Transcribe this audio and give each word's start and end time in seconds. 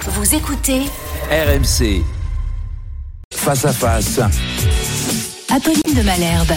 Vous 0.00 0.34
écoutez 0.34 0.82
RMC. 1.30 2.02
Face 3.34 3.64
à 3.64 3.72
face. 3.72 4.20
Apolline 5.50 5.94
de 5.96 6.02
Malherbe. 6.02 6.52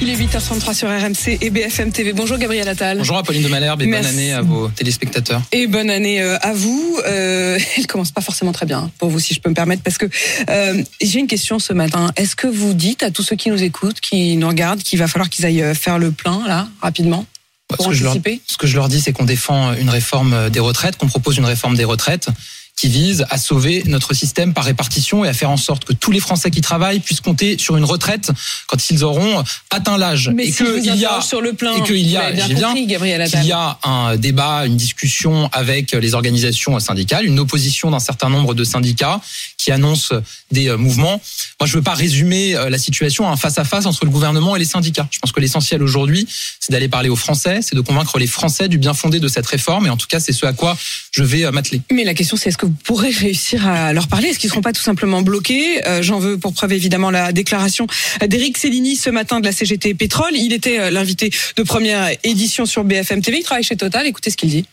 Il 0.00 0.10
est 0.10 0.14
8h33 0.14 0.74
sur 0.74 0.88
RMC 0.88 1.38
et 1.40 1.50
BFM 1.50 1.90
TV. 1.90 2.12
Bonjour 2.12 2.38
Gabriel 2.38 2.68
Attal. 2.68 2.98
Bonjour 2.98 3.16
Apolline 3.16 3.42
de 3.42 3.48
Malherbe 3.48 3.82
et 3.82 3.86
bonne 3.86 4.04
année 4.04 4.32
à 4.32 4.42
vos 4.42 4.68
téléspectateurs. 4.68 5.42
Et 5.50 5.66
bonne 5.66 5.90
année 5.90 6.20
euh, 6.22 6.36
à 6.40 6.52
vous. 6.52 6.98
Euh, 7.06 7.58
elle 7.76 7.86
commence 7.86 8.12
pas 8.12 8.20
forcément 8.20 8.52
très 8.52 8.66
bien 8.66 8.90
pour 8.98 9.08
vous, 9.08 9.18
si 9.18 9.34
je 9.34 9.40
peux 9.40 9.50
me 9.50 9.54
permettre, 9.54 9.82
parce 9.82 9.98
que 9.98 10.06
euh, 10.50 10.82
j'ai 11.00 11.18
une 11.18 11.26
question 11.26 11.58
ce 11.58 11.72
matin. 11.72 12.12
Est-ce 12.16 12.36
que 12.36 12.46
vous 12.46 12.74
dites 12.74 13.02
à 13.02 13.10
tous 13.10 13.22
ceux 13.22 13.36
qui 13.36 13.50
nous 13.50 13.62
écoutent, 13.62 14.00
qui 14.00 14.36
nous 14.36 14.48
regardent, 14.48 14.82
qu'il 14.82 14.98
va 14.98 15.08
falloir 15.08 15.28
qu'ils 15.30 15.46
aillent 15.46 15.62
euh, 15.62 15.74
faire 15.74 15.98
le 15.98 16.12
plein 16.12 16.46
là 16.46 16.68
rapidement? 16.80 17.26
Pour 17.68 17.84
ce, 17.84 17.90
que 17.90 17.94
je 17.94 18.04
leur, 18.04 18.12
anticiper. 18.12 18.40
ce 18.46 18.56
que 18.56 18.66
je 18.66 18.76
leur 18.76 18.88
dis, 18.88 19.00
c'est 19.00 19.12
qu'on 19.12 19.24
défend 19.24 19.74
une 19.74 19.90
réforme 19.90 20.50
des 20.50 20.60
retraites, 20.60 20.96
qu'on 20.96 21.08
propose 21.08 21.36
une 21.36 21.44
réforme 21.44 21.76
des 21.76 21.84
retraites 21.84 22.28
qui 22.78 22.88
vise 22.88 23.26
à 23.28 23.38
sauver 23.38 23.82
notre 23.86 24.14
système 24.14 24.54
par 24.54 24.64
répartition 24.64 25.24
et 25.24 25.28
à 25.28 25.32
faire 25.32 25.50
en 25.50 25.56
sorte 25.56 25.84
que 25.84 25.92
tous 25.92 26.12
les 26.12 26.20
Français 26.20 26.52
qui 26.52 26.60
travaillent 26.60 27.00
puissent 27.00 27.20
compter 27.20 27.58
sur 27.58 27.76
une 27.76 27.84
retraite 27.84 28.30
quand 28.68 28.90
ils 28.90 29.02
auront 29.02 29.42
atteint 29.70 29.98
l'âge. 29.98 30.30
Mais 30.32 30.46
et 30.46 30.52
si 30.52 30.62
qu'il 30.62 30.94
y 30.94 31.04
a 31.04 31.20
sur 31.20 31.40
le 31.40 31.54
plein, 31.54 31.74
et 31.76 31.82
qu'il 31.82 32.08
y 32.08 32.16
a, 32.16 32.30
bien 32.30 32.68
compris, 32.68 32.86
Gabriel 32.86 33.28
qu'il 33.28 33.44
y 33.44 33.52
a 33.52 33.78
un 33.82 34.16
débat, 34.16 34.64
une 34.64 34.76
discussion 34.76 35.48
avec 35.52 35.90
les 35.90 36.14
organisations 36.14 36.78
syndicales, 36.78 37.26
une 37.26 37.40
opposition 37.40 37.90
d'un 37.90 37.98
certain 37.98 38.30
nombre 38.30 38.54
de 38.54 38.62
syndicats 38.62 39.20
qui 39.56 39.72
annoncent 39.72 40.14
des 40.52 40.68
euh, 40.68 40.76
mouvements. 40.76 41.20
Moi, 41.60 41.66
je 41.66 41.74
veux 41.74 41.82
pas 41.82 41.94
résumer 41.94 42.54
euh, 42.54 42.70
la 42.70 42.78
situation 42.78 43.28
à 43.28 43.32
un 43.32 43.36
face-à-face 43.36 43.86
entre 43.86 44.04
le 44.04 44.10
gouvernement 44.10 44.54
et 44.54 44.58
les 44.60 44.64
syndicats. 44.64 45.08
Je 45.10 45.18
pense 45.18 45.32
que 45.32 45.40
l'essentiel 45.40 45.82
aujourd'hui, 45.82 46.28
c'est 46.60 46.72
d'aller 46.72 46.88
parler 46.88 47.08
aux 47.08 47.16
Français, 47.16 47.60
c'est 47.60 47.74
de 47.74 47.80
convaincre 47.80 48.18
les 48.18 48.28
Français 48.28 48.68
du 48.68 48.78
bien 48.78 48.94
fondé 48.94 49.18
de 49.18 49.28
cette 49.28 49.46
réforme. 49.46 49.86
Et 49.86 49.90
en 49.90 49.96
tout 49.96 50.06
cas, 50.06 50.20
c'est 50.20 50.32
ce 50.32 50.46
à 50.46 50.52
quoi 50.52 50.76
je 51.10 51.24
vais 51.24 51.44
euh, 51.44 51.50
m'atteler. 51.50 51.82
Mais 51.92 52.04
la 52.04 52.14
question, 52.14 52.36
c'est 52.36 52.50
est-ce 52.50 52.58
que 52.58 52.67
vous 52.68 52.74
pourrez 52.84 53.10
réussir 53.10 53.66
à 53.66 53.92
leur 53.92 54.08
parler 54.08 54.28
Est-ce 54.28 54.38
qu'ils 54.38 54.48
ne 54.48 54.52
seront 54.52 54.62
pas 54.62 54.72
tout 54.72 54.82
simplement 54.82 55.22
bloqués? 55.22 55.86
Euh, 55.86 56.02
J'en 56.02 56.18
veux 56.18 56.38
pour 56.38 56.52
preuve 56.52 56.72
évidemment 56.72 57.10
la 57.10 57.32
déclaration 57.32 57.86
d'Éric 58.26 58.58
Cellini 58.58 58.94
ce 58.96 59.08
matin 59.08 59.40
de 59.40 59.46
la 59.46 59.52
CGT 59.52 59.94
Pétrole. 59.94 60.34
Il 60.34 60.52
était 60.52 60.78
euh, 60.78 60.90
l'invité 60.90 61.30
de 61.56 61.62
première 61.62 62.10
édition 62.24 62.66
sur 62.66 62.84
BFM 62.84 63.22
TV. 63.22 63.38
Il 63.38 63.42
travaille 63.42 63.64
chez 63.64 63.76
Total. 63.76 64.06
Écoutez 64.06 64.30
ce 64.30 64.36
qu'il 64.36 64.50
dit. 64.50 64.66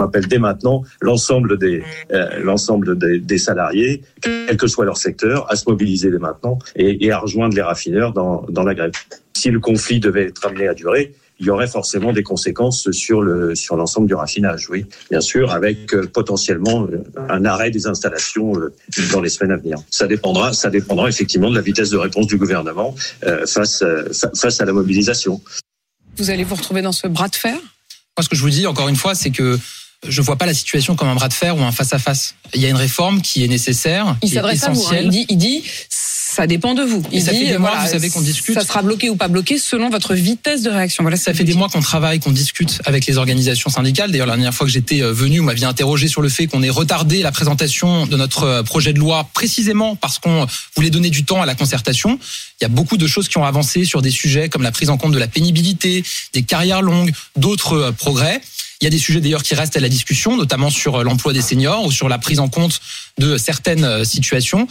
On 0.00 0.06
appelle 0.06 0.26
dès 0.26 0.38
maintenant 0.38 0.82
l'ensemble 1.00 1.58
des 1.58 1.82
euh, 2.12 2.40
l'ensemble 2.42 2.96
des, 2.98 3.38
salariés, 3.38 4.02
quel 4.20 4.56
que 4.56 4.66
soit 4.66 4.84
leur 4.84 4.96
secteur, 4.96 5.50
à 5.50 5.56
se 5.56 5.68
mobiliser 5.68 6.10
dès 6.10 6.18
maintenant 6.18 6.58
et, 6.76 7.04
et 7.04 7.12
à 7.12 7.18
rejoindre 7.18 7.54
les 7.54 7.62
raffineurs 7.62 8.12
dans, 8.12 8.44
dans 8.48 8.64
la 8.64 8.74
grève. 8.74 8.92
Si 9.36 9.50
le 9.50 9.60
conflit 9.60 10.00
devait 10.00 10.26
être 10.26 10.46
amené 10.46 10.68
à 10.68 10.74
durer, 10.74 11.12
il 11.44 11.48
y 11.48 11.50
aurait 11.50 11.68
forcément 11.68 12.12
des 12.14 12.22
conséquences 12.22 12.90
sur 12.90 13.20
le 13.20 13.54
sur 13.54 13.76
l'ensemble 13.76 14.06
du 14.06 14.14
raffinage, 14.14 14.68
oui, 14.70 14.86
bien 15.10 15.20
sûr, 15.20 15.50
avec 15.52 15.92
euh, 15.92 16.06
potentiellement 16.06 16.84
euh, 16.90 17.04
un 17.28 17.44
arrêt 17.44 17.70
des 17.70 17.86
installations 17.86 18.58
euh, 18.58 18.74
dans 19.12 19.20
les 19.20 19.28
semaines 19.28 19.52
à 19.52 19.56
venir. 19.58 19.76
Ça 19.90 20.06
dépendra, 20.06 20.52
ça 20.54 20.70
dépendra 20.70 21.08
effectivement 21.08 21.50
de 21.50 21.54
la 21.54 21.60
vitesse 21.60 21.90
de 21.90 21.98
réponse 21.98 22.26
du 22.26 22.38
gouvernement 22.38 22.94
euh, 23.24 23.46
face 23.46 23.82
euh, 23.82 24.08
fa- 24.12 24.30
face 24.34 24.60
à 24.60 24.64
la 24.64 24.72
mobilisation. 24.72 25.42
Vous 26.16 26.30
allez 26.30 26.44
vous 26.44 26.54
retrouver 26.54 26.80
dans 26.80 26.92
ce 26.92 27.06
bras 27.08 27.28
de 27.28 27.36
fer? 27.36 27.54
Moi, 28.16 28.22
ce 28.22 28.28
que 28.28 28.36
je 28.36 28.40
vous 28.42 28.50
dis, 28.50 28.66
encore 28.66 28.88
une 28.88 28.96
fois, 28.96 29.14
c'est 29.14 29.30
que 29.30 29.58
je 30.06 30.22
vois 30.22 30.36
pas 30.36 30.46
la 30.46 30.54
situation 30.54 30.96
comme 30.96 31.08
un 31.08 31.14
bras 31.14 31.28
de 31.28 31.32
fer 31.34 31.56
ou 31.56 31.60
un 31.62 31.72
face-à-face. 31.72 32.34
Il 32.54 32.60
y 32.60 32.66
a 32.66 32.68
une 32.68 32.76
réforme 32.76 33.20
qui 33.20 33.42
est 33.44 33.48
nécessaire, 33.48 34.16
Il 34.22 34.28
qui 34.28 34.34
est 34.34 34.36
s'adresse 34.36 34.62
à 34.64 34.70
vous. 34.70 34.78
hein. 34.78 34.80
essentielle. 34.80 35.04
Il 35.06 35.10
dit, 35.10 35.26
il 35.28 35.36
dit, 35.38 35.64
ça 36.34 36.48
dépend 36.48 36.74
de 36.74 36.82
vous. 36.82 37.02
Il 37.12 37.22
ça 37.22 37.32
dit, 37.32 37.38
fait 37.38 37.52
des 37.52 37.58
mois, 37.58 37.70
voilà, 37.70 37.84
vous 37.84 37.92
savez, 37.92 38.10
qu'on 38.10 38.20
discute. 38.20 38.54
Ça 38.54 38.64
sera 38.64 38.82
bloqué 38.82 39.08
ou 39.08 39.14
pas 39.14 39.28
bloqué 39.28 39.56
selon 39.56 39.88
votre 39.88 40.14
vitesse 40.14 40.62
de 40.62 40.70
réaction. 40.70 41.04
Voilà. 41.04 41.16
Ça 41.16 41.32
fait 41.32 41.44
des 41.44 41.54
mois 41.54 41.68
qu'on 41.68 41.80
travaille, 41.80 42.18
qu'on 42.18 42.32
discute 42.32 42.80
avec 42.84 43.06
les 43.06 43.18
organisations 43.18 43.70
syndicales. 43.70 44.10
D'ailleurs, 44.10 44.26
la 44.26 44.34
dernière 44.34 44.52
fois 44.52 44.66
que 44.66 44.72
j'étais 44.72 45.00
euh, 45.00 45.12
venu, 45.12 45.38
vous 45.38 45.44
m'aviez 45.44 45.66
interrogé 45.66 46.08
sur 46.08 46.22
le 46.22 46.28
fait 46.28 46.48
qu'on 46.48 46.62
ait 46.62 46.70
retardé 46.70 47.22
la 47.22 47.30
présentation 47.30 48.06
de 48.06 48.16
notre 48.16 48.42
euh, 48.42 48.62
projet 48.64 48.92
de 48.92 48.98
loi 48.98 49.28
précisément 49.32 49.94
parce 49.94 50.18
qu'on 50.18 50.46
voulait 50.74 50.90
donner 50.90 51.10
du 51.10 51.24
temps 51.24 51.40
à 51.40 51.46
la 51.46 51.54
concertation. 51.54 52.18
Il 52.60 52.64
y 52.64 52.66
a 52.66 52.68
beaucoup 52.68 52.96
de 52.96 53.06
choses 53.06 53.28
qui 53.28 53.38
ont 53.38 53.44
avancé 53.44 53.84
sur 53.84 54.02
des 54.02 54.10
sujets 54.10 54.48
comme 54.48 54.62
la 54.62 54.72
prise 54.72 54.90
en 54.90 54.96
compte 54.96 55.12
de 55.12 55.18
la 55.18 55.28
pénibilité, 55.28 56.02
des 56.32 56.42
carrières 56.42 56.82
longues, 56.82 57.12
d'autres 57.36 57.74
euh, 57.74 57.92
progrès. 57.92 58.40
Il 58.80 58.84
y 58.84 58.86
a 58.88 58.90
des 58.90 58.98
sujets 58.98 59.20
d'ailleurs 59.20 59.42
qui 59.42 59.54
restent 59.54 59.76
à 59.76 59.80
la 59.80 59.88
discussion, 59.88 60.36
notamment 60.36 60.70
sur 60.70 60.96
euh, 60.96 61.04
l'emploi 61.04 61.32
des 61.32 61.42
seniors 61.42 61.84
ou 61.84 61.92
sur 61.92 62.08
la 62.08 62.18
prise 62.18 62.40
en 62.40 62.48
compte 62.48 62.80
de 63.18 63.38
certaines 63.38 63.84
euh, 63.84 64.04
situations. 64.04 64.68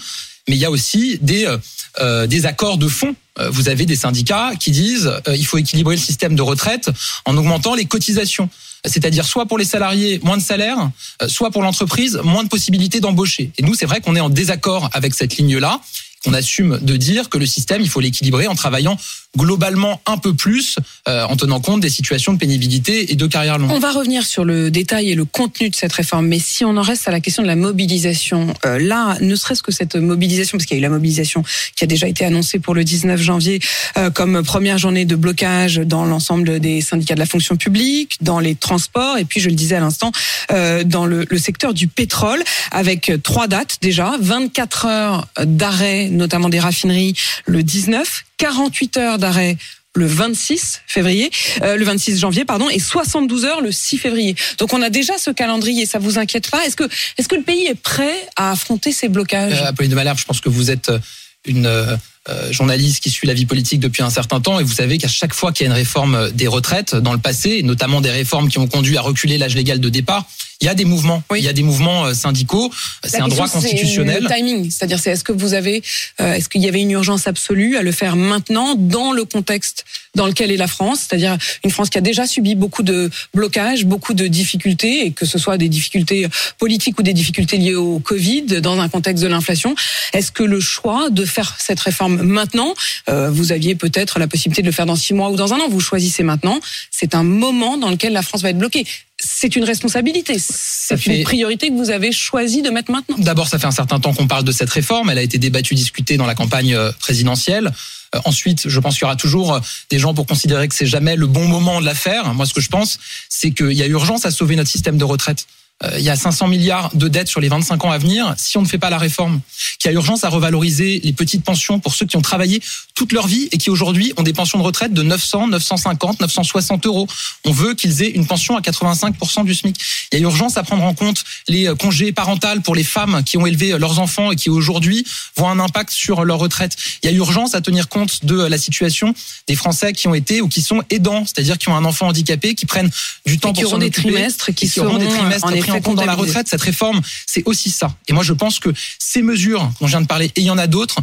Mais 0.47 0.55
il 0.55 0.59
y 0.59 0.65
a 0.65 0.71
aussi 0.71 1.17
des, 1.21 1.45
euh, 1.45 1.57
euh, 1.99 2.27
des 2.27 2.45
accords 2.45 2.77
de 2.77 2.87
fond. 2.87 3.15
Euh, 3.39 3.49
Vous 3.49 3.69
avez 3.69 3.85
des 3.85 3.95
syndicats 3.95 4.51
qui 4.59 4.71
disent 4.71 5.11
euh, 5.27 5.35
il 5.35 5.45
faut 5.45 5.57
équilibrer 5.57 5.95
le 5.95 6.01
système 6.01 6.35
de 6.35 6.41
retraite 6.41 6.89
en 7.25 7.37
augmentant 7.37 7.75
les 7.75 7.85
cotisations. 7.85 8.49
C'est-à-dire 8.85 9.25
soit 9.25 9.45
pour 9.45 9.57
les 9.57 9.63
salariés 9.65 10.19
moins 10.23 10.35
de 10.37 10.41
salaire, 10.41 10.89
euh, 11.21 11.29
soit 11.29 11.51
pour 11.51 11.61
l'entreprise 11.63 12.19
moins 12.23 12.43
de 12.43 12.49
possibilités 12.49 12.99
d'embaucher. 12.99 13.51
Et 13.57 13.63
nous, 13.63 13.75
c'est 13.75 13.85
vrai 13.85 14.01
qu'on 14.01 14.15
est 14.15 14.19
en 14.19 14.29
désaccord 14.29 14.89
avec 14.93 15.13
cette 15.13 15.37
ligne-là. 15.37 15.79
On 16.25 16.33
assume 16.33 16.79
de 16.81 16.95
dire 16.97 17.29
que 17.29 17.37
le 17.37 17.45
système, 17.45 17.81
il 17.81 17.89
faut 17.89 17.99
l'équilibrer 18.01 18.47
en 18.47 18.55
travaillant 18.55 18.97
globalement 19.38 19.99
un 20.05 20.17
peu 20.17 20.33
plus, 20.33 20.77
euh, 21.07 21.25
en 21.25 21.35
tenant 21.35 21.59
compte 21.59 21.81
des 21.81 21.89
situations 21.89 22.33
de 22.33 22.38
pénibilité 22.38 23.11
et 23.11 23.16
de 23.16 23.25
carrière 23.25 23.57
longue. 23.57 23.71
On 23.71 23.79
va 23.79 23.91
revenir 23.91 24.25
sur 24.25 24.45
le 24.45 24.69
détail 24.69 25.09
et 25.09 25.16
le 25.16 25.25
contenu 25.25 25.69
de 25.69 25.75
cette 25.75 25.94
réforme, 25.94 26.27
mais 26.27 26.39
si 26.39 26.63
on 26.63 26.77
en 26.77 26.81
reste 26.81 27.07
à 27.07 27.11
la 27.11 27.19
question 27.19 27.41
de 27.41 27.47
la 27.47 27.55
mobilisation, 27.55 28.53
euh, 28.66 28.77
là, 28.77 29.17
ne 29.21 29.35
serait-ce 29.35 29.63
que 29.63 29.71
cette 29.71 29.95
mobilisation, 29.95 30.57
parce 30.57 30.67
qu'il 30.67 30.77
y 30.77 30.79
a 30.79 30.81
eu 30.81 30.83
la 30.83 30.89
mobilisation 30.89 31.44
qui 31.75 31.83
a 31.83 31.88
déjà 31.88 32.07
été 32.07 32.25
annoncée 32.25 32.59
pour 32.59 32.75
le 32.75 32.83
19 32.83 33.19
janvier 33.19 33.59
euh, 33.97 34.11
comme 34.11 34.44
première 34.44 34.77
journée 34.77 35.05
de 35.05 35.16
blocage 35.16 35.77
dans 35.77 36.05
l'ensemble 36.05 36.59
des 36.59 36.81
syndicats 36.81 37.15
de 37.15 37.19
la 37.19 37.25
fonction 37.25 37.55
publique, 37.55 38.17
dans 38.21 38.39
les 38.39 38.53
transports, 38.53 39.17
et 39.17 39.25
puis 39.25 39.39
je 39.39 39.50
le 39.50 39.55
disais 39.55 39.75
à 39.75 39.79
l'instant, 39.79 40.11
euh, 40.51 40.83
dans 40.83 41.07
le, 41.07 41.25
le 41.27 41.38
secteur 41.39 41.73
du 41.73 41.88
pétrole, 41.88 42.44
avec 42.71 43.11
trois 43.23 43.47
dates 43.47 43.79
déjà, 43.81 44.15
24 44.21 44.85
heures 44.85 45.27
d'arrêt, 45.44 46.09
notamment 46.09 46.50
des 46.50 46.59
raffineries, 46.59 47.15
le 47.45 47.63
19, 47.63 48.25
48 48.43 48.97
heures 48.97 49.19
d'arrêt 49.19 49.55
le 49.95 50.05
26 50.05 50.81
février, 50.85 51.31
euh, 51.61 51.77
le 51.77 51.85
26 51.85 52.19
janvier, 52.19 52.43
pardon, 52.43 52.67
et 52.69 52.79
72 52.79 53.45
heures 53.45 53.61
le 53.61 53.71
6 53.71 53.97
février. 53.97 54.35
Donc 54.57 54.73
on 54.73 54.81
a 54.81 54.89
déjà 54.89 55.17
ce 55.17 55.31
calendrier, 55.31 55.85
ça 55.85 55.97
vous 55.97 56.19
inquiète 56.19 56.51
pas 56.51 56.65
Est-ce 56.65 56.75
que 56.75 56.83
est-ce 57.17 57.29
que 57.29 57.35
le 57.35 57.43
pays 57.43 57.67
est 57.67 57.81
prêt 57.81 58.27
à 58.35 58.51
affronter 58.51 58.91
ces 58.91 59.07
blocages? 59.07 59.53
Euh, 59.61 59.67
Apolline 59.67 59.91
de 59.91 59.95
Malherbe, 59.95 60.17
je 60.17 60.25
pense 60.25 60.41
que 60.41 60.49
vous 60.49 60.71
êtes 60.71 60.89
euh, 60.89 60.99
une 61.45 61.67
euh, 61.67 62.51
journaliste 62.51 63.01
qui 63.01 63.09
suit 63.09 63.27
la 63.27 63.33
vie 63.33 63.45
politique 63.45 63.79
depuis 63.79 64.03
un 64.03 64.09
certain 64.09 64.41
temps 64.41 64.59
et 64.59 64.63
vous 64.63 64.73
savez 64.73 64.97
qu'à 64.97 65.07
chaque 65.07 65.33
fois 65.33 65.53
qu'il 65.53 65.65
y 65.65 65.69
a 65.69 65.71
une 65.71 65.77
réforme 65.77 66.31
des 66.31 66.47
retraites 66.47 66.95
dans 66.95 67.13
le 67.13 67.19
passé, 67.19 67.63
notamment 67.63 68.01
des 68.01 68.11
réformes 68.11 68.49
qui 68.49 68.57
ont 68.59 68.67
conduit 68.67 68.97
à 68.97 69.01
reculer 69.01 69.37
l'âge 69.37 69.55
légal 69.55 69.79
de 69.79 69.87
départ, 69.87 70.25
il 70.63 70.68
y 70.68 70.69
a 70.69 70.75
des 70.75 70.85
mouvements, 70.85 71.22
Oui. 71.29 71.40
il 71.40 71.46
y 71.46 71.50
a 71.50 71.53
des 71.53 71.62
mouvements 71.62 72.06
euh, 72.06 72.13
syndicaux, 72.13 72.72
c'est 73.03 73.19
un 73.19 73.28
droit 73.28 73.50
constitutionnel. 73.50 74.24
Le 74.24 74.34
timing, 74.34 74.72
c'est-à-dire 74.72 74.97
c'est 74.97 75.12
est-ce 75.12 75.25
que 75.25 75.34
vous 75.34 75.53
avez, 75.53 75.84
euh, 76.22 76.35
est-ce 76.35 76.47
qu'il 76.47 76.62
y 76.62 76.69
avait 76.69 76.81
une 76.81 76.91
urgence 76.91 77.28
absolue 77.28 77.75
à 77.75 77.81
le 77.81 77.91
faire 77.91 78.16
maintenant 78.16 78.75
dans 78.75 79.12
le 79.12 79.25
contexte 79.25 79.84
dans 80.16 80.25
lequel 80.25 80.51
est 80.51 80.57
la 80.57 80.68
France, 80.68 81.07
c'est-à-dire 81.09 81.38
une 81.66 81.72
France 81.72 81.90
qui 81.90 81.97
a 81.97 82.01
déjà 82.01 82.25
subi 82.28 82.56
beaucoup 82.56 82.84
de 82.84 83.09
blocages, 83.34 83.84
beaucoup 83.84 84.13
de 84.13 84.28
difficultés, 84.28 85.06
et 85.06 85.12
que 85.12 85.25
ce 85.25 85.38
soit 85.38 85.57
des 85.57 85.68
difficultés 85.68 86.28
politiques 86.60 86.98
ou 86.98 87.04
des 87.04 87.13
difficultés 87.13 87.57
liées 87.57 87.75
au 87.75 88.00
Covid, 88.00 88.62
dans 88.62 88.80
un 88.80 88.88
contexte 88.88 89.21
de 89.21 89.27
l'inflation. 89.27 89.75
Est-ce 90.13 90.31
que 90.31 90.44
le 90.44 90.62
choix 90.62 91.09
de 91.09 91.25
faire 91.25 91.57
cette 91.59 91.80
réforme 91.81 92.21
maintenant, 92.21 92.74
euh, 93.09 93.30
vous 93.30 93.51
aviez 93.51 93.75
peut-être 93.75 94.18
la 94.19 94.27
possibilité 94.27 94.62
de 94.62 94.68
le 94.68 94.71
faire 94.71 94.86
dans 94.86 94.95
six 94.95 95.13
mois 95.13 95.30
ou 95.30 95.36
dans 95.36 95.51
un 95.54 95.57
an, 95.59 95.68
vous 95.69 95.81
choisissez 95.81 96.24
maintenant, 96.24 96.59
c'est 96.89 97.16
un 97.16 97.24
moment 97.24 97.77
dans 97.77 97.89
lequel 97.89 98.13
la 98.13 98.21
France 98.21 98.44
va 98.44 98.51
être 98.51 98.57
bloquée. 98.57 98.86
C'est 99.25 99.55
une 99.55 99.63
responsabilité, 99.63 100.35
c'est 100.39 100.97
fait- 100.97 101.17
une 101.19 101.23
priorité 101.23 101.69
que 101.69 101.75
vous 101.75 101.89
avez 101.91 102.11
choisi 102.11 102.61
de 102.61 102.69
mettre 102.69 102.91
maintenant. 102.91 103.15
D'abord, 103.19 103.47
ça 103.47 103.57
fait 103.59 103.67
un 103.67 103.71
certain 103.71 103.99
temps 103.99 104.13
qu'on 104.13 104.27
parle 104.27 104.43
de 104.43 104.51
cette 104.51 104.69
réforme. 104.69 105.09
Elle 105.09 105.17
a 105.17 105.21
été 105.21 105.37
débattue, 105.37 105.75
discutée 105.75 106.17
dans 106.17 106.25
la 106.25 106.35
campagne 106.35 106.73
euh, 106.75 106.91
présidentielle. 106.99 107.71
Euh, 108.15 108.19
Ensuite, 108.25 108.67
je 108.69 108.79
pense 108.79 108.95
qu'il 108.95 109.03
y 109.03 109.05
aura 109.05 109.15
toujours 109.15 109.53
euh, 109.53 109.59
des 109.89 109.97
gens 109.99 110.13
pour 110.13 110.25
considérer 110.27 110.67
que 110.67 110.75
c'est 110.75 110.85
jamais 110.85 111.15
le 111.15 111.25
bon 111.27 111.47
moment 111.47 111.79
de 111.79 111.85
la 111.85 111.95
faire. 111.95 112.33
Moi, 112.33 112.45
ce 112.45 112.53
que 112.53 112.61
je 112.61 112.69
pense, 112.69 112.99
c'est 113.29 113.51
qu'il 113.51 113.71
y 113.73 113.81
a 113.81 113.87
urgence 113.87 114.25
à 114.25 114.31
sauver 114.31 114.55
notre 114.55 114.69
système 114.69 114.97
de 114.97 115.03
retraite. 115.05 115.45
Euh, 115.83 115.95
il 115.97 116.03
y 116.03 116.09
a 116.09 116.15
500 116.15 116.47
milliards 116.47 116.89
de 116.93 117.07
dettes 117.07 117.27
sur 117.27 117.41
les 117.41 117.49
25 117.49 117.83
ans 117.85 117.91
à 117.91 117.97
venir 117.97 118.33
si 118.37 118.57
on 118.57 118.61
ne 118.61 118.67
fait 118.67 118.77
pas 118.77 118.89
la 118.89 118.97
réforme. 118.97 119.41
Qu'il 119.79 119.89
y 119.89 119.93
a 119.93 119.95
urgence 119.95 120.23
à 120.23 120.29
revaloriser 120.29 121.01
les 121.03 121.13
petites 121.13 121.43
pensions 121.43 121.79
pour 121.79 121.93
ceux 121.95 122.05
qui 122.05 122.15
ont 122.15 122.21
travaillé 122.21 122.61
toute 122.95 123.11
leur 123.11 123.27
vie 123.27 123.49
et 123.51 123.57
qui 123.57 123.69
aujourd'hui 123.69 124.13
ont 124.17 124.23
des 124.23 124.33
pensions 124.33 124.59
de 124.59 124.63
retraite 124.63 124.93
de 124.93 125.03
900, 125.03 125.47
950, 125.47 126.21
960 126.21 126.85
euros. 126.85 127.07
On 127.45 127.51
veut 127.51 127.73
qu'ils 127.73 128.01
aient 128.03 128.09
une 128.09 128.25
pension 128.25 128.55
à 128.55 128.61
85% 128.61 129.45
du 129.45 129.53
SMIC. 129.53 129.79
Il 130.11 130.19
y 130.19 130.21
a 130.21 130.23
urgence 130.23 130.57
à 130.57 130.63
prendre 130.63 130.83
en 130.83 130.93
compte 130.93 131.23
les 131.47 131.67
euh, 131.67 131.75
congés 131.75 132.11
parentaux 132.11 132.43
pour 132.63 132.75
les 132.75 132.83
femmes 132.83 133.23
qui 133.23 133.37
ont 133.37 133.45
élevé 133.45 133.77
leurs 133.77 133.99
enfants 133.99 134.31
et 134.31 134.35
qui 134.35 134.49
aujourd'hui 134.49 135.05
voient 135.37 135.49
un 135.49 135.59
impact 135.59 135.91
sur 135.91 136.25
leur 136.25 136.39
retraite. 136.39 136.75
Il 137.01 137.09
y 137.09 137.13
a 137.13 137.15
urgence 137.15 137.55
à 137.55 137.61
tenir 137.61 137.87
compte 137.87 138.25
de 138.25 138.35
la 138.35 138.57
situation 138.57 139.13
des 139.47 139.55
Français 139.55 139.93
qui 139.93 140.07
ont 140.07 140.13
été 140.13 140.41
ou 140.41 140.47
qui 140.47 140.61
sont 140.61 140.81
aidants, 140.89 141.23
c'est-à-dire 141.25 141.57
qui 141.57 141.69
ont 141.69 141.75
un 141.75 141.85
enfant 141.85 142.07
handicapé, 142.07 142.55
qui 142.55 142.65
prennent 142.65 142.89
du 143.25 143.39
temps 143.39 143.51
Et 143.51 143.53
qui 143.53 143.61
pour 143.61 143.71
auront 143.71 143.75
s'en 143.75 143.79
des 143.79 143.87
occuper, 143.87 144.11
trimestres 144.11 144.53
qui 144.53 144.65
et 144.65 144.69
qui 144.69 144.79
auront 144.79 144.97
des 144.97 145.07
trimestres 145.07 145.51
pris 145.63 145.71
en 145.71 145.81
compte 145.81 145.98
dans 145.98 146.06
la 146.06 146.15
retraite. 146.15 146.48
Cette 146.48 146.62
réforme, 146.62 147.01
c'est 147.25 147.44
aussi 147.45 147.69
ça. 147.69 147.95
Et 148.07 148.13
moi, 148.13 148.24
je 148.24 148.33
pense 148.33 148.60
que 148.60 148.69
ces 149.00 149.21
mesures 149.21 149.71
dont 149.80 149.88
je 149.88 149.92
viens 149.92 150.01
de 150.01 150.07
parler, 150.07 150.31
et 150.36 150.42
il 150.42 150.45
y 150.45 150.51
en 150.51 150.57
a 150.57 150.68
d'autres, 150.68 150.98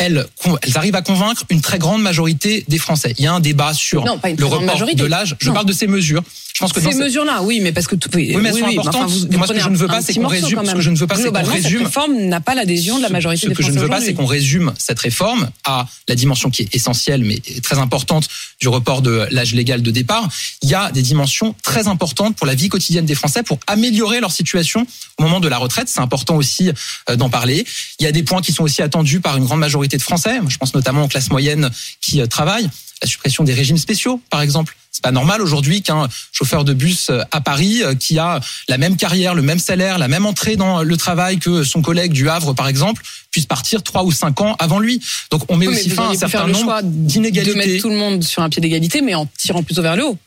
elles, 0.00 0.26
elles 0.62 0.76
arrivent 0.76 0.94
à 0.96 1.02
convaincre 1.02 1.44
une 1.50 1.60
très 1.60 1.78
grande 1.78 2.02
majorité 2.02 2.64
des 2.68 2.78
Français. 2.78 3.14
Il 3.18 3.24
y 3.24 3.26
a 3.28 3.32
un 3.34 3.40
débat 3.40 3.74
sur 3.74 4.04
Non, 4.04 4.18
le 4.24 4.44
report 4.46 4.62
majorité. 4.62 4.96
de 4.96 5.04
l'âge. 5.06 5.36
Je 5.38 5.48
Non. 5.48 5.54
parle 5.54 5.66
de 5.66 5.72
ces 5.72 5.86
mesures. 5.86 6.22
Je 6.54 6.60
pense 6.66 6.72
que 6.74 6.80
dans 6.80 6.90
Ces 6.90 6.98
mesures-là, 6.98 7.42
oui, 7.42 7.60
mais 7.62 7.72
parce 7.72 7.86
que 7.86 7.94
tout, 7.96 8.10
oui, 8.14 8.32
Oui, 8.34 8.42
mais 8.42 8.48
elles 8.50 8.54
sont 8.56 8.66
mais 8.66 8.72
importantes. 8.78 9.10
vous, 9.10 9.26
Et 9.32 9.36
moi, 9.36 9.46
ce 9.46 9.52
que 9.54 9.60
je 9.60 9.68
ne 9.70 9.76
veux 9.76 9.86
pas, 9.86 10.02
c'est 10.02 10.12
qu'on 10.14 10.26
résume- 10.26 10.66
ce 10.66 10.72
que 10.74 10.80
je 10.80 10.90
ne 10.90 10.96
veux 10.96 11.06
pas, 11.06 11.16
c'est 11.16 11.30
qu'on 11.30 11.42
résume- 11.42 11.78
Cette 11.78 11.86
réforme 11.86 12.16
n'a 12.28 12.40
pas 12.40 12.54
l'adhésion 12.54 12.98
de 12.98 13.02
la 13.02 13.08
majorité 13.08 13.42
ce 13.44 13.48
des 13.48 13.54
que 13.54 13.62
je 13.62 13.70
ne 13.70 13.78
veux 13.78 13.88
pas, 13.88 14.00
c'est 14.00 14.12
qu'on 14.14 14.26
résume 14.26 14.72
cette 14.76 14.98
réforme 14.98 15.48
à 15.64 15.86
la 16.08 16.14
dimension 16.14 16.50
qui 16.50 16.62
est 16.62 16.74
essentielle, 16.74 17.24
mais 17.24 17.40
très 17.62 17.78
importante 17.78 18.28
du 18.60 18.68
report 18.68 19.00
de 19.00 19.26
l'âge 19.30 19.54
légal 19.54 19.80
de 19.80 19.90
départ. 19.90 20.28
Il 20.62 20.68
y 20.68 20.74
a 20.74 20.90
des 20.90 21.00
dimensions 21.02 21.54
très 21.62 21.88
importantes 21.88 22.36
pour 22.36 22.46
la 22.46 22.54
vie 22.54 22.68
quotidienne 22.68 23.06
des 23.06 23.14
Français, 23.14 23.42
pour 23.42 23.58
améliorer 23.66 24.20
leur 24.20 24.32
situation 24.32 24.86
au 25.18 25.22
moment 25.22 25.40
de 25.40 25.48
la 25.48 25.56
retraite. 25.56 25.88
C'est 25.88 26.00
important 26.00 26.36
aussi 26.36 26.70
euh, 27.08 27.16
d'en 27.16 27.30
parler. 27.30 27.64
Il 28.00 28.04
y 28.04 28.06
a 28.06 28.12
des 28.12 28.22
points 28.22 28.42
qui 28.42 28.52
sont 28.52 28.64
aussi 28.64 28.82
attendus 28.82 29.20
par 29.20 29.36
une 29.38 29.44
grande 29.44 29.60
majorité 29.60 29.89
de 29.96 30.02
Français. 30.02 30.38
Je 30.48 30.56
pense 30.58 30.74
notamment 30.74 31.04
aux 31.04 31.08
classes 31.08 31.30
moyennes 31.30 31.70
qui 32.00 32.20
euh, 32.20 32.26
travaillent. 32.26 32.68
La 33.02 33.08
suppression 33.08 33.44
des 33.44 33.54
régimes 33.54 33.78
spéciaux, 33.78 34.20
par 34.28 34.42
exemple. 34.42 34.76
C'est 34.90 35.02
pas 35.02 35.12
normal 35.12 35.40
aujourd'hui 35.40 35.80
qu'un 35.82 36.08
chauffeur 36.32 36.64
de 36.64 36.74
bus 36.74 37.08
euh, 37.08 37.22
à 37.30 37.40
Paris 37.40 37.82
euh, 37.82 37.94
qui 37.94 38.18
a 38.18 38.40
la 38.68 38.76
même 38.76 38.96
carrière, 38.96 39.34
le 39.34 39.40
même 39.40 39.58
salaire, 39.60 39.98
la 39.98 40.08
même 40.08 40.26
entrée 40.26 40.56
dans 40.56 40.82
le 40.82 40.96
travail 40.96 41.38
que 41.38 41.62
son 41.62 41.80
collègue 41.80 42.12
du 42.12 42.28
Havre, 42.28 42.52
par 42.54 42.68
exemple, 42.68 43.02
puisse 43.30 43.46
partir 43.46 43.82
trois 43.82 44.02
ou 44.04 44.12
cinq 44.12 44.40
ans 44.40 44.56
avant 44.58 44.80
lui. 44.80 45.00
Donc 45.30 45.42
on 45.48 45.56
met 45.56 45.68
Oui, 45.68 45.76
aussi 45.76 45.90
fin 45.90 46.08
à 46.08 46.10
un 46.10 46.14
certain 46.14 46.46
nombre 46.48 46.64
choix 46.64 46.82
de 46.82 46.88
d'inégalités. 46.88 47.56
mettre 47.56 47.82
tout 47.82 47.88
le 47.88 47.96
monde 47.96 48.22
sur 48.22 48.42
un 48.42 48.50
pied 48.50 48.60
d'égalité, 48.60 49.00
mais 49.00 49.14
en 49.14 49.26
tirant 49.38 49.62
plutôt 49.62 49.82
vers 49.82 49.96
le 49.96 50.04
haut. 50.04 50.18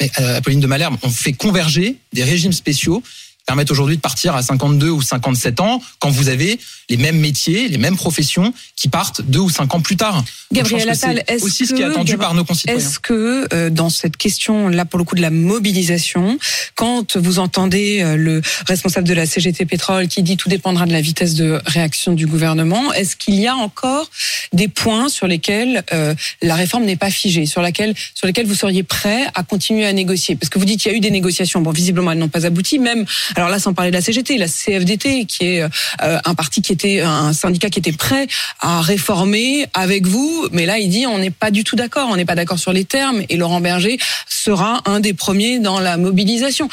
Mais, 0.00 0.10
euh, 0.18 0.38
Apolline 0.38 0.60
de 0.60 0.66
Malherbe, 0.66 0.96
on 1.02 1.10
fait 1.10 1.34
converger 1.34 1.96
des 2.12 2.24
régimes 2.24 2.52
spéciaux 2.52 3.02
permettent 3.46 3.70
aujourd'hui 3.70 3.96
de 3.96 4.00
partir 4.00 4.34
à 4.34 4.42
52 4.42 4.88
ou 4.90 5.02
57 5.02 5.60
ans 5.60 5.80
quand 5.98 6.10
vous 6.10 6.28
avez 6.28 6.58
les 6.90 6.96
mêmes 6.96 7.18
métiers, 7.18 7.68
les 7.68 7.78
mêmes 7.78 7.96
professions 7.96 8.52
qui 8.76 8.88
partent 8.88 9.22
deux 9.22 9.38
ou 9.40 9.50
cinq 9.50 9.74
ans 9.74 9.80
plus 9.80 9.96
tard. 9.96 10.22
Gabriel 10.52 10.88
Attal, 10.90 11.22
c'est 11.26 11.34
est-ce 11.34 11.44
aussi 11.44 11.66
ce 11.66 11.74
qui 11.74 11.82
est 11.82 11.84
que- 11.86 11.90
attendu 11.90 12.16
par 12.18 12.34
nos 12.34 12.44
concitoyens. 12.44 12.78
Est-ce 12.78 12.98
que 12.98 13.46
euh, 13.52 13.70
dans 13.70 13.90
cette 13.90 14.16
question 14.16 14.68
là 14.68 14.84
pour 14.84 14.98
le 14.98 15.04
coup 15.04 15.14
de 15.14 15.22
la 15.22 15.30
mobilisation, 15.30 16.38
quand 16.74 17.16
vous 17.16 17.38
entendez 17.38 18.00
euh, 18.02 18.16
le 18.16 18.42
responsable 18.66 19.08
de 19.08 19.14
la 19.14 19.26
CGT 19.26 19.64
Pétrole 19.64 20.08
qui 20.08 20.22
dit 20.22 20.36
tout 20.36 20.48
dépendra 20.48 20.86
de 20.86 20.92
la 20.92 21.00
vitesse 21.00 21.34
de 21.34 21.60
réaction 21.66 22.12
du 22.12 22.26
gouvernement, 22.26 22.92
est-ce 22.92 23.16
qu'il 23.16 23.34
y 23.34 23.46
a 23.46 23.56
encore 23.56 24.10
des 24.52 24.68
points 24.68 25.08
sur 25.08 25.26
lesquels 25.26 25.82
euh, 25.92 26.14
la 26.42 26.54
réforme 26.54 26.84
n'est 26.84 26.96
pas 26.96 27.10
figée, 27.10 27.46
sur 27.46 27.62
laquelle 27.62 27.94
sur 28.14 28.26
lesquels 28.26 28.46
vous 28.46 28.54
seriez 28.54 28.82
prêt 28.82 29.26
à 29.34 29.42
continuer 29.42 29.86
à 29.86 29.92
négocier? 29.92 30.36
Parce 30.36 30.50
que 30.50 30.58
vous 30.58 30.64
dites 30.66 30.80
qu'il 30.80 30.92
y 30.92 30.94
a 30.94 30.98
eu 30.98 31.00
des 31.00 31.10
négociations, 31.10 31.60
bon 31.60 31.70
visiblement 31.70 32.12
elles 32.12 32.18
n'ont 32.18 32.28
pas 32.28 32.46
abouti, 32.46 32.78
même 32.78 33.04
alors 33.34 33.48
là 33.48 33.58
sans 33.58 33.74
parler 33.74 33.90
de 33.90 33.96
la 33.96 34.02
CGT, 34.02 34.38
la 34.38 34.48
CFDT 34.48 35.26
qui 35.26 35.44
est 35.44 35.62
euh, 35.62 35.68
un 36.24 36.34
parti 36.34 36.62
qui 36.62 36.72
était 36.72 37.00
un 37.00 37.32
syndicat 37.32 37.70
qui 37.70 37.78
était 37.78 37.92
prêt 37.92 38.26
à 38.60 38.80
réformer 38.80 39.66
avec 39.74 40.06
vous, 40.06 40.48
mais 40.52 40.66
là 40.66 40.78
il 40.78 40.88
dit 40.88 41.06
on 41.06 41.18
n'est 41.18 41.30
pas 41.30 41.50
du 41.50 41.64
tout 41.64 41.76
d'accord, 41.76 42.08
on 42.10 42.16
n'est 42.16 42.24
pas 42.24 42.34
d'accord 42.34 42.58
sur 42.58 42.72
les 42.72 42.84
termes 42.84 43.22
et 43.28 43.36
Laurent 43.36 43.60
Berger 43.60 43.98
sera 44.28 44.82
un 44.84 45.00
des 45.00 45.14
premiers 45.14 45.58
dans 45.58 45.80
la 45.80 45.96
mobilisation. 45.96 46.68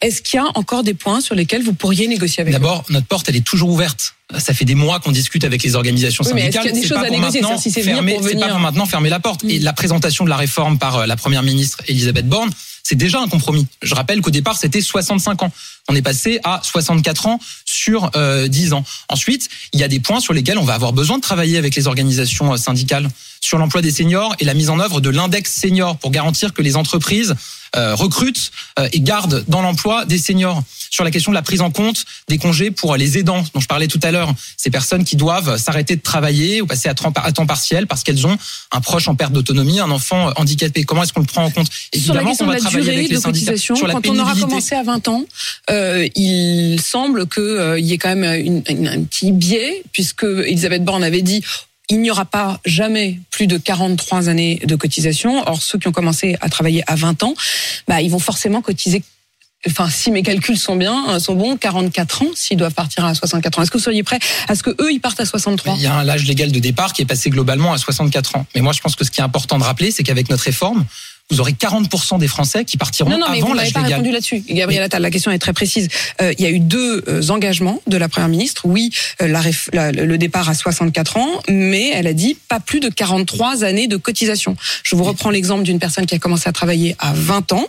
Est-ce 0.00 0.22
qu'il 0.22 0.38
y 0.38 0.40
a 0.40 0.46
encore 0.54 0.82
des 0.82 0.94
points 0.94 1.20
sur 1.20 1.34
lesquels 1.34 1.62
vous 1.62 1.74
pourriez 1.74 2.06
négocier 2.08 2.40
avec 2.40 2.52
D'abord, 2.52 2.84
notre 2.90 3.06
porte, 3.06 3.28
elle 3.28 3.36
est 3.36 3.46
toujours 3.46 3.70
ouverte. 3.70 4.14
Ça 4.38 4.54
fait 4.54 4.64
des 4.64 4.74
mois 4.74 4.98
qu'on 5.00 5.12
discute 5.12 5.44
avec 5.44 5.62
les 5.62 5.74
organisations 5.74 6.24
Oui, 6.24 6.30
syndicales. 6.30 6.62
qu'il 6.62 6.70
y 6.70 6.72
a 6.72 6.74
des 6.74 6.80
C'est 6.80 6.88
choses 6.88 6.98
pas 6.98 7.04
si 7.58 7.70
pas 8.34 8.48
pour 8.48 8.60
maintenant 8.60 8.86
fermer 8.86 9.10
la 9.10 9.20
porte. 9.20 9.44
Mm. 9.44 9.50
Et 9.50 9.58
la 9.58 9.72
présentation 9.72 10.24
de 10.24 10.30
la 10.30 10.36
réforme 10.36 10.78
par 10.78 10.98
euh, 10.98 11.06
la 11.06 11.16
première 11.16 11.42
ministre 11.42 11.78
Elisabeth 11.86 12.26
Borne, 12.26 12.50
c'est 12.82 12.96
déjà 12.96 13.20
un 13.20 13.28
compromis. 13.28 13.66
Je 13.82 13.94
rappelle 13.94 14.20
qu'au 14.20 14.30
départ, 14.30 14.56
c'était 14.56 14.80
65 14.80 15.42
ans. 15.42 15.52
On 15.88 15.94
est 15.94 16.02
passé 16.02 16.40
à 16.44 16.60
64 16.62 17.26
ans 17.26 17.38
sur 17.64 18.10
euh, 18.16 18.48
10 18.48 18.72
ans. 18.72 18.84
Ensuite, 19.08 19.48
il 19.72 19.80
y 19.80 19.84
a 19.84 19.88
des 19.88 20.00
points 20.00 20.20
sur 20.20 20.32
lesquels 20.32 20.58
on 20.58 20.64
va 20.64 20.74
avoir 20.74 20.92
besoin 20.92 21.16
de 21.16 21.22
travailler 21.22 21.58
avec 21.58 21.74
les 21.74 21.86
organisations 21.86 22.52
euh, 22.52 22.56
syndicales 22.56 23.08
sur 23.40 23.58
l'emploi 23.58 23.82
des 23.82 23.90
seniors 23.90 24.34
et 24.40 24.44
la 24.44 24.54
mise 24.54 24.70
en 24.70 24.78
œuvre 24.78 25.00
de 25.00 25.10
l'index 25.10 25.52
senior 25.52 25.96
pour 25.98 26.10
garantir 26.10 26.54
que 26.54 26.62
les 26.62 26.76
entreprises 26.76 27.30
euh, 27.30 27.34
recrutent 27.94 28.50
euh, 28.78 28.88
et 28.92 29.00
gardent 29.00 29.44
dans 29.48 29.62
l'emploi 29.62 30.04
des 30.04 30.18
seniors. 30.18 30.62
Sur 30.90 31.04
la 31.04 31.10
question 31.10 31.32
de 31.32 31.34
la 31.36 31.42
prise 31.42 31.62
en 31.62 31.70
compte 31.70 32.04
des 32.28 32.36
congés 32.36 32.70
pour 32.70 32.96
les 32.96 33.16
aidants 33.16 33.42
dont 33.54 33.60
je 33.60 33.66
parlais 33.66 33.88
tout 33.88 34.00
à 34.02 34.10
l'heure, 34.10 34.32
ces 34.58 34.70
personnes 34.70 35.04
qui 35.04 35.16
doivent 35.16 35.56
s'arrêter 35.56 35.96
de 35.96 36.02
travailler 36.02 36.60
ou 36.60 36.66
passer 36.66 36.88
à 36.90 36.94
temps 36.94 37.46
partiel 37.46 37.86
parce 37.86 38.02
qu'elles 38.02 38.26
ont 38.26 38.36
un 38.72 38.80
proche 38.80 39.08
en 39.08 39.14
perte 39.14 39.32
d'autonomie, 39.32 39.80
un 39.80 39.90
enfant 39.90 40.28
euh, 40.28 40.32
handicapé. 40.36 40.84
Comment 40.84 41.02
est-ce 41.02 41.12
qu'on 41.14 41.20
le 41.20 41.26
prend 41.26 41.44
en 41.44 41.50
compte? 41.50 41.68
Sur 41.94 42.14
la 42.14 42.20
Évidemment 42.22 42.36
qu'on 42.36 42.44
de 42.44 42.48
va 42.50 42.54
la 42.56 42.60
travailler 42.60 42.82
durée 42.84 42.96
avec 42.98 43.08
les 43.10 43.16
de 43.16 43.20
syndicats 43.20 43.46
cotisation, 43.52 43.74
sur 43.76 43.86
la 43.86 43.94
quand 43.94 44.06
on 44.06 44.18
aura 44.18 44.34
commencé 44.34 44.74
à 44.74 44.82
20 44.82 45.08
ans, 45.08 45.24
euh, 45.70 46.06
il 46.14 46.80
semble 46.82 47.26
qu'il 47.26 47.76
y 47.78 47.92
ait 47.94 47.98
quand 47.98 48.14
même 48.14 48.44
une- 48.44 48.62
une- 48.68 48.88
un 48.88 49.02
petit 49.04 49.32
biais, 49.32 49.82
puisque 49.92 50.24
Elisabeth 50.24 50.84
Borne 50.84 51.04
avait 51.04 51.22
dit 51.22 51.42
il 51.92 52.00
n'y 52.00 52.10
aura 52.10 52.24
pas 52.24 52.58
jamais 52.64 53.20
plus 53.30 53.46
de 53.46 53.58
43 53.58 54.30
années 54.30 54.60
de 54.64 54.76
cotisation. 54.76 55.46
Or, 55.46 55.60
ceux 55.60 55.78
qui 55.78 55.88
ont 55.88 55.92
commencé 55.92 56.36
à 56.40 56.48
travailler 56.48 56.82
à 56.86 56.94
20 56.94 57.22
ans, 57.22 57.34
bah, 57.86 58.00
ils 58.00 58.10
vont 58.10 58.18
forcément 58.18 58.62
cotiser. 58.62 59.02
Enfin, 59.66 59.90
si 59.90 60.10
mes 60.10 60.22
calculs 60.22 60.56
sont 60.56 60.74
bien, 60.74 61.10
euh, 61.10 61.18
sont 61.20 61.34
bons, 61.34 61.56
44 61.58 62.22
ans 62.22 62.30
s'ils 62.34 62.56
doivent 62.56 62.72
partir 62.72 63.04
à 63.04 63.14
64 63.14 63.58
ans. 63.58 63.62
Est-ce 63.62 63.70
que 63.70 63.76
vous 63.76 63.84
seriez 63.84 64.02
prêt 64.02 64.18
à 64.48 64.54
ce 64.54 64.62
que 64.62 64.70
eux 64.70 64.90
ils 64.90 65.00
partent 65.00 65.20
à 65.20 65.26
63 65.26 65.74
Il 65.76 65.82
y 65.82 65.86
a 65.86 65.94
un 65.94 66.08
âge 66.08 66.24
légal 66.24 66.50
de 66.50 66.58
départ 66.58 66.94
qui 66.94 67.02
est 67.02 67.06
passé 67.06 67.28
globalement 67.28 67.74
à 67.74 67.78
64 67.78 68.36
ans. 68.36 68.46
Mais 68.54 68.62
moi, 68.62 68.72
je 68.72 68.80
pense 68.80 68.96
que 68.96 69.04
ce 69.04 69.10
qui 69.10 69.20
est 69.20 69.24
important 69.24 69.58
de 69.58 69.64
rappeler, 69.64 69.90
c'est 69.90 70.02
qu'avec 70.02 70.30
notre 70.30 70.44
réforme, 70.44 70.86
vous 71.32 71.40
aurez 71.40 71.52
40% 71.52 72.18
des 72.18 72.28
Français 72.28 72.64
qui 72.64 72.76
partiront 72.76 73.10
Non, 73.10 73.18
non, 73.18 73.26
mais 73.30 73.38
avant 73.38 73.48
vous 73.48 73.54
l'âge 73.54 73.72
pas 73.72 73.80
légal. 73.80 73.94
répondu 73.94 74.12
là-dessus. 74.12 74.44
Gabriel 74.48 74.82
Attal, 74.82 75.02
la 75.02 75.10
question 75.10 75.30
est 75.30 75.38
très 75.38 75.52
précise. 75.52 75.88
Euh, 76.20 76.32
il 76.38 76.44
y 76.44 76.46
a 76.46 76.50
eu 76.50 76.60
deux 76.60 77.02
euh, 77.08 77.28
engagements 77.30 77.80
de 77.86 77.96
la 77.96 78.08
Première 78.08 78.28
ministre. 78.28 78.62
Oui, 78.66 78.90
euh, 79.20 79.26
la 79.28 79.40
réf- 79.40 79.68
la- 79.72 79.92
le 79.92 80.18
départ 80.18 80.48
à 80.48 80.54
64 80.54 81.16
ans, 81.16 81.28
mais 81.48 81.90
elle 81.94 82.06
a 82.06 82.12
dit 82.12 82.36
pas 82.48 82.60
plus 82.60 82.80
de 82.80 82.88
43 82.90 83.64
années 83.64 83.88
de 83.88 83.96
cotisation. 83.96 84.56
Je 84.84 84.94
vous 84.94 85.04
reprends 85.04 85.30
l'exemple 85.30 85.62
d'une 85.64 85.78
personne 85.78 86.06
qui 86.06 86.14
a 86.14 86.18
commencé 86.18 86.48
à 86.48 86.52
travailler 86.52 86.94
à 86.98 87.12
20 87.14 87.52
ans. 87.52 87.66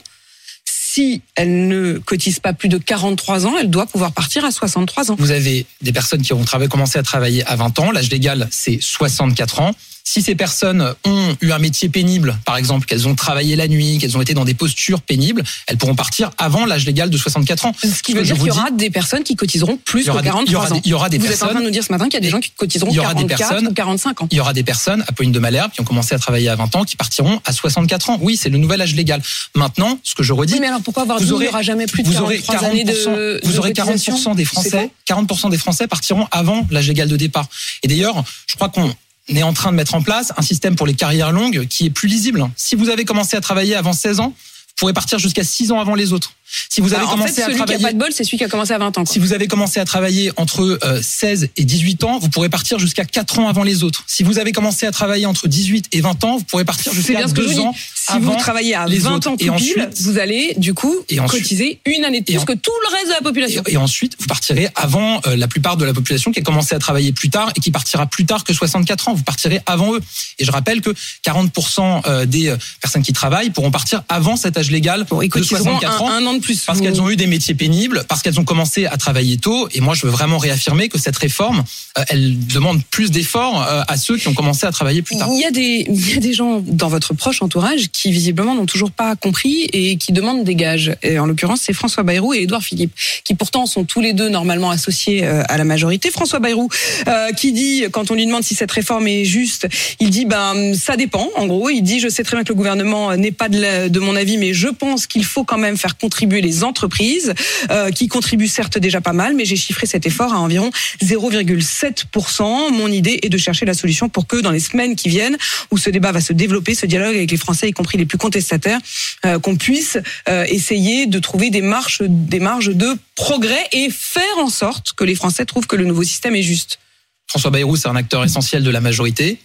Si 0.65 1.21
elle 1.35 1.67
ne 1.67 1.97
cotise 1.97 2.39
pas 2.39 2.53
plus 2.53 2.69
de 2.69 2.77
43 2.77 3.47
ans, 3.47 3.53
elle 3.59 3.69
doit 3.69 3.87
pouvoir 3.87 4.11
partir 4.11 4.45
à 4.45 4.51
63 4.51 5.11
ans. 5.11 5.15
Vous 5.17 5.31
avez 5.31 5.65
des 5.81 5.91
personnes 5.91 6.21
qui 6.21 6.33
ont 6.33 6.43
travaillé- 6.43 6.69
commencé 6.69 6.99
à 6.99 7.03
travailler 7.03 7.43
à 7.47 7.55
20 7.55 7.79
ans. 7.79 7.91
L'âge 7.91 8.09
légal, 8.11 8.47
c'est 8.51 8.79
64 8.81 9.59
ans. 9.61 9.71
Si 10.05 10.21
ces 10.21 10.35
personnes 10.35 10.93
ont 11.05 11.35
eu 11.41 11.51
un 11.53 11.59
métier 11.59 11.87
pénible, 11.87 12.37
par 12.45 12.57
exemple, 12.57 12.85
qu'elles 12.85 13.07
ont 13.07 13.15
travaillé 13.15 13.55
la 13.55 13.69
nuit, 13.69 13.99
qu'elles 13.99 14.17
ont 14.17 14.21
été 14.21 14.33
dans 14.33 14.43
des 14.43 14.53
postures 14.53 15.01
pénibles, 15.01 15.43
elles 15.65 15.77
pourront 15.77 15.95
partir 15.95 16.29
avant 16.37 16.65
l'âge 16.65 16.85
légal 16.85 17.09
de 17.09 17.17
64 17.17 17.65
ans. 17.67 17.71
Ce 17.81 18.03
qui 18.03 18.13
veut 18.13 18.21
dire 18.21 18.35
qu'il 18.35 18.47
y 18.47 18.51
aura 18.51 18.69
des 18.69 18.89
personnes 18.89 19.23
qui 19.23 19.37
cotiseront 19.37 19.77
plus 19.77 20.03
que 20.05 20.11
des- 20.11 20.17
il 20.17 20.21
y 20.21 20.23
43 20.25 20.55
aura 20.59 20.67
des- 20.67 20.73
ans. 20.75 20.81
il 20.83 20.89
y 20.89 20.93
aura 20.93 21.09
des 21.09 21.17
Vous 21.17 21.25
êtes 21.25 21.29
en 21.31 21.33
personnes- 21.37 21.49
train 21.51 21.59
de 21.61 21.65
nous 21.65 21.71
dire 21.71 21.83
ce 21.85 21.91
matin 21.93 22.05
qu'il 22.05 22.15
y 22.15 22.17
a 22.17 22.19
des 22.19 22.29
gens 22.29 22.41
qui 22.41 22.51
cotiseront 22.51 22.89
Il 22.91 22.95
y 22.95 22.99
aura 22.99 23.13
des 23.13 23.21
44 23.21 23.49
personnes- 23.49 23.67
ou 23.69 23.73
45 23.73 24.21
ans. 24.21 24.27
Il 24.29 24.37
y 24.37 24.41
aura 24.41 24.51
des 24.51 24.63
personnes, 24.63 25.05
Apolline 25.07 25.31
de 25.31 25.39
Malherbe, 25.39 25.71
qui 25.71 25.79
ont 25.79 25.85
commencé 25.85 26.13
à 26.13 26.19
travailler 26.19 26.49
à 26.49 26.55
20 26.57 26.75
ans, 26.75 26.83
qui 26.83 26.97
partiront 26.97 27.39
à 27.45 27.53
64 27.53 28.09
ans. 28.09 28.17
Oui, 28.21 28.35
c'est 28.35 28.49
le 28.49 28.57
nouvel 28.57 28.81
âge 28.81 28.93
légal. 28.95 29.21
Maintenant, 29.55 29.97
ce 30.03 30.15
que 30.15 30.23
je 30.23 30.33
redis, 30.33 30.53
Oui, 30.55 30.59
mais 30.59 30.67
alors 30.67 30.81
pourquoi 30.81 31.03
avoir 31.03 31.17
vous 31.17 31.25
dit 31.25 31.31
aurez- 31.31 31.45
il 31.45 31.47
n'y 31.47 31.53
aura 31.53 31.61
jamais 31.61 31.85
plus 31.87 32.03
de 32.03 32.09
vous 32.09 32.17
aurez 32.17 32.39
43 32.39 32.69
années 32.69 32.83
de 32.83 33.39
vous 33.45 33.53
de 33.53 33.57
aurez 33.57 33.73
cotisation 33.73 34.13
40% 34.15 34.35
des 34.35 34.43
Français, 34.45 34.69
faux 34.69 34.91
40% 35.05 35.49
des 35.49 35.57
Français 35.57 35.87
partiront 35.87 36.27
avant 36.31 36.67
l'âge 36.71 36.89
légal 36.89 37.07
de 37.07 37.15
départ. 37.15 37.47
Et 37.83 37.87
d'ailleurs, 37.87 38.21
je 38.47 38.55
crois 38.55 38.67
qu'on 38.67 38.93
est 39.29 39.43
en 39.43 39.53
train 39.53 39.71
de 39.71 39.77
mettre 39.77 39.95
en 39.95 40.01
place 40.01 40.33
un 40.37 40.41
système 40.41 40.75
pour 40.75 40.87
les 40.87 40.93
carrières 40.93 41.31
longues 41.31 41.67
qui 41.67 41.85
est 41.85 41.89
plus 41.89 42.07
lisible. 42.07 42.49
Si 42.55 42.75
vous 42.75 42.89
avez 42.89 43.05
commencé 43.05 43.37
à 43.37 43.41
travailler 43.41 43.75
avant 43.75 43.93
16 43.93 44.19
ans, 44.19 44.33
vous 44.73 44.79
pourrez 44.79 44.93
partir 44.93 45.19
jusqu'à 45.19 45.43
6 45.43 45.71
ans 45.71 45.79
avant 45.79 45.95
les 45.95 46.13
autres. 46.13 46.33
Si 46.69 46.81
vous 46.81 46.93
avez 46.93 46.97
Alors, 46.97 47.09
en 47.09 47.13
commencé 47.13 47.33
fait, 47.33 47.41
à 47.41 47.45
celui 47.45 47.55
qui 47.55 47.63
travailler 47.63 47.83
pas 47.83 47.93
de 47.93 47.97
bol, 47.97 48.11
c'est 48.11 48.23
celui 48.23 48.37
qui 48.37 48.43
a 48.43 48.49
commencé 48.49 48.73
à 48.73 48.77
20 48.77 48.97
ans. 48.97 49.03
quoi. 49.03 49.13
si 49.13 49.19
vous 49.19 49.33
avez 49.33 49.47
commencé 49.47 49.79
à 49.79 49.85
travailler 49.85 50.31
entre 50.35 50.79
euh, 50.83 51.01
16 51.01 51.49
et 51.55 51.63
18 51.63 52.03
ans, 52.03 52.19
vous 52.19 52.29
pourrez 52.29 52.49
partir 52.49 52.79
jusqu'à 52.79 53.05
4 53.05 53.39
ans 53.39 53.47
avant 53.47 53.63
les 53.63 53.83
autres. 53.83 54.03
Si 54.07 54.23
vous 54.23 54.39
avez 54.39 54.51
commencé 54.51 54.85
à 54.85 54.91
travailler 54.91 55.25
entre 55.25 55.47
18 55.47 55.87
et 55.91 56.01
20 56.01 56.23
ans, 56.23 56.37
vous 56.37 56.43
pourrez 56.43 56.65
partir 56.65 56.93
jusqu'à 56.93 57.13
bien 57.13 57.27
ce 57.27 57.33
que 57.33 57.43
je 57.43 57.47
2 57.47 57.53
vous 57.53 57.61
dis. 57.61 57.65
ans 57.67 57.75
Si 58.05 58.11
avant 58.11 58.33
vous 58.33 58.37
travaillez 58.39 58.75
à 58.75 58.85
les 58.85 58.99
20 58.99 59.15
autres. 59.15 59.27
ans 59.29 59.35
Et 59.39 59.45
tout 59.47 59.53
pile, 59.55 59.79
ensuite- 59.81 60.01
vous 60.01 60.17
allez 60.17 60.53
du 60.57 60.73
coup 60.73 60.95
Et 61.09 61.19
ensuite- 61.19 61.41
cotiser 61.43 61.79
une 61.85 62.03
année 62.03 62.19
de 62.21 62.25
plus 62.25 62.37
en- 62.37 62.45
que 62.45 62.53
tout 62.53 62.71
le 62.89 62.95
reste 62.95 63.07
de 63.07 63.11
la 63.13 63.21
population. 63.21 63.63
et 63.67 63.77
ensuite, 63.77 64.15
vous 64.19 64.27
partirez 64.27 64.67
avant 64.75 65.21
euh, 65.27 65.35
la 65.35 65.47
plupart 65.47 65.77
de 65.77 65.85
la 65.85 65.93
population 65.93 66.31
qui 66.31 66.39
a 66.39 66.43
commencé 66.43 66.75
à 66.75 66.79
travailler 66.79 67.11
plus 67.13 67.29
tard 67.29 67.51
et 67.55 67.59
qui 67.59 67.71
partira 67.71 68.05
plus 68.05 68.25
tard 68.25 68.43
que 68.43 68.53
64 68.53 69.07
ans. 69.07 69.13
Vous 69.13 69.23
partirez 69.23 69.61
avant 69.65 69.93
eux. 69.95 70.01
Et 70.39 70.45
je 70.45 70.51
rappelle 70.51 70.81
que 70.81 70.93
40% 71.23 72.01
euh, 72.05 72.25
des 72.25 72.49
euh, 72.49 72.57
personnes 72.81 73.03
qui 73.03 73.13
travaillent 73.13 73.49
pourront 73.49 73.71
partir 73.71 74.03
avant 74.09 74.35
cet 74.35 74.57
âge 74.57 74.69
légal 74.71 75.05
Bon, 75.09 75.21
de 75.21 75.27
cotiseront 75.27 75.57
64 75.63 76.01
un, 76.01 76.05
ans. 76.05 76.09
un 76.09 76.25
an 76.25 76.33
de 76.33 76.39
plus. 76.39 76.61
Parce 76.65 76.79
Vous- 76.79 76.83
qu'elles 76.83 77.01
ont 77.01 77.09
eu 77.09 77.15
des 77.15 77.27
métiers 77.27 77.53
pénibles, 77.55 78.03
parce 78.07 78.21
qu'elles 78.21 78.39
ont 78.39 78.43
commencé 78.45 78.85
à 78.85 78.97
travailler 78.97 79.37
tôt. 79.37 79.67
Et 79.71 79.81
moi, 79.81 79.93
je 79.95 80.05
veux 80.05 80.11
vraiment 80.11 80.37
réaffirmer 80.37 80.89
que 80.89 80.97
cette 80.97 81.17
réforme, 81.17 81.63
euh, 81.97 82.03
elle 82.09 82.45
demande 82.47 82.81
plus 82.91 83.11
d'efforts 83.11 83.61
euh, 83.63 83.81
à 83.87 83.97
ceux 83.97 84.17
qui 84.17 84.27
ont 84.27 84.33
commencé 84.33 84.65
à 84.65 84.71
travailler 84.71 85.01
plus 85.01 85.17
tard. 85.17 85.29
Il 85.31 85.39
y 85.39 85.45
a 85.45 85.51
des 85.51 85.85
il 85.89 86.09
y 86.09 86.13
a 86.13 86.19
des 86.19 86.33
gens 86.33 86.61
dans 86.65 86.87
votre 86.89 87.13
proche 87.13 87.41
entourage 87.41 87.89
qui 87.91 88.02
visiblement 88.11 88.55
n'ont 88.55 88.65
toujours 88.65 88.91
pas 88.91 89.15
compris 89.15 89.69
et 89.73 89.97
qui 89.97 90.11
demandent 90.11 90.43
des 90.43 90.55
gages. 90.55 90.95
Et 91.03 91.19
en 91.19 91.25
l'occurrence, 91.25 91.61
c'est 91.61 91.73
François 91.73 92.03
Bayrou 92.03 92.33
et 92.33 92.39
Édouard 92.43 92.63
Philippe 92.63 92.93
qui 93.23 93.35
pourtant 93.35 93.65
sont 93.65 93.83
tous 93.83 94.01
les 94.01 94.13
deux 94.13 94.29
normalement 94.29 94.71
associés 94.71 95.23
euh, 95.23 95.43
à 95.47 95.57
la 95.57 95.63
majorité. 95.63 96.11
François 96.11 96.39
Bayrou 96.39 96.69
euh, 97.07 97.31
qui 97.31 97.51
dit 97.51 97.85
quand 97.91 98.11
on 98.11 98.15
lui 98.15 98.25
demande 98.25 98.43
si 98.43 98.55
cette 98.55 98.71
réforme 98.71 99.07
est 99.07 99.25
juste, 99.25 99.67
il 99.99 100.09
dit 100.09 100.25
ben 100.25 100.73
ça 100.75 100.97
dépend. 100.97 101.29
En 101.35 101.47
gros, 101.47 101.69
il 101.69 101.81
dit 101.81 101.99
je 101.99 102.07
sais 102.07 102.23
très 102.23 102.35
bien 102.35 102.43
que 102.43 102.49
le 102.49 102.55
gouvernement 102.55 103.15
n'est 103.15 103.31
pas 103.31 103.49
de, 103.49 103.87
de 103.87 103.99
mon 103.99 104.15
avis, 104.15 104.37
mais 104.37 104.53
je 104.53 104.67
pense 104.67 105.07
qu'il 105.07 105.25
faut 105.25 105.43
quand 105.43 105.57
même 105.57 105.77
faire 105.77 105.97
contribuer 105.97 106.41
les 106.41 106.63
entreprises 106.63 107.33
euh, 107.71 107.91
qui 107.91 108.07
contribuent 108.07 108.47
certes 108.47 108.77
déjà 108.77 109.01
pas 109.01 109.13
mal, 109.13 109.35
mais 109.35 109.45
j'ai 109.45 109.55
chiffré 109.55 109.87
cet 109.87 110.05
effort 110.05 110.33
à 110.33 110.39
environ 110.39 110.69
0,7%. 111.03 112.71
Mon 112.71 112.87
idée 112.87 113.19
est 113.23 113.29
de 113.29 113.37
chercher 113.37 113.65
la 113.65 113.73
solution 113.73 114.09
pour 114.09 114.27
que 114.27 114.37
dans 114.37 114.51
les 114.51 114.59
semaines 114.59 114.95
qui 114.95 115.09
viennent, 115.09 115.37
où 115.71 115.77
ce 115.77 115.89
débat 115.89 116.11
va 116.11 116.21
se 116.21 116.33
développer, 116.33 116.75
ce 116.75 116.85
dialogue 116.85 117.15
avec 117.15 117.31
les 117.31 117.37
Français, 117.37 117.69
y 117.69 117.73
les 117.97 118.05
plus 118.05 118.17
contestataires, 118.17 118.79
euh, 119.25 119.39
qu'on 119.39 119.55
puisse 119.55 119.97
euh, 120.29 120.45
essayer 120.47 121.05
de 121.05 121.19
trouver 121.19 121.49
des 121.49 121.61
marges, 121.61 122.01
des 122.01 122.39
marges 122.39 122.69
de 122.69 122.97
progrès 123.15 123.67
et 123.71 123.89
faire 123.89 124.37
en 124.37 124.49
sorte 124.49 124.93
que 124.93 125.03
les 125.03 125.15
Français 125.15 125.45
trouvent 125.45 125.67
que 125.67 125.75
le 125.75 125.85
nouveau 125.85 126.03
système 126.03 126.35
est 126.35 126.43
juste. 126.43 126.79
François 127.27 127.51
Bayrou, 127.51 127.75
c'est 127.75 127.87
un 127.87 127.95
acteur 127.95 128.23
essentiel 128.23 128.63
de 128.63 128.69
la 128.69 128.81
majorité. 128.81 129.39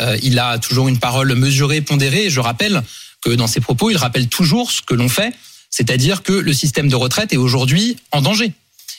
Euh, 0.00 0.16
il 0.22 0.38
a 0.38 0.58
toujours 0.58 0.88
une 0.88 0.98
parole 0.98 1.34
mesurée, 1.34 1.80
pondérée. 1.80 2.30
Je 2.30 2.40
rappelle 2.40 2.82
que 3.22 3.30
dans 3.30 3.46
ses 3.46 3.60
propos, 3.60 3.90
il 3.90 3.96
rappelle 3.96 4.28
toujours 4.28 4.70
ce 4.70 4.82
que 4.82 4.94
l'on 4.94 5.08
fait, 5.08 5.32
c'est-à-dire 5.70 6.22
que 6.22 6.32
le 6.32 6.52
système 6.52 6.88
de 6.88 6.96
retraite 6.96 7.32
est 7.32 7.38
aujourd'hui 7.38 7.96
en 8.12 8.22
danger. 8.22 8.52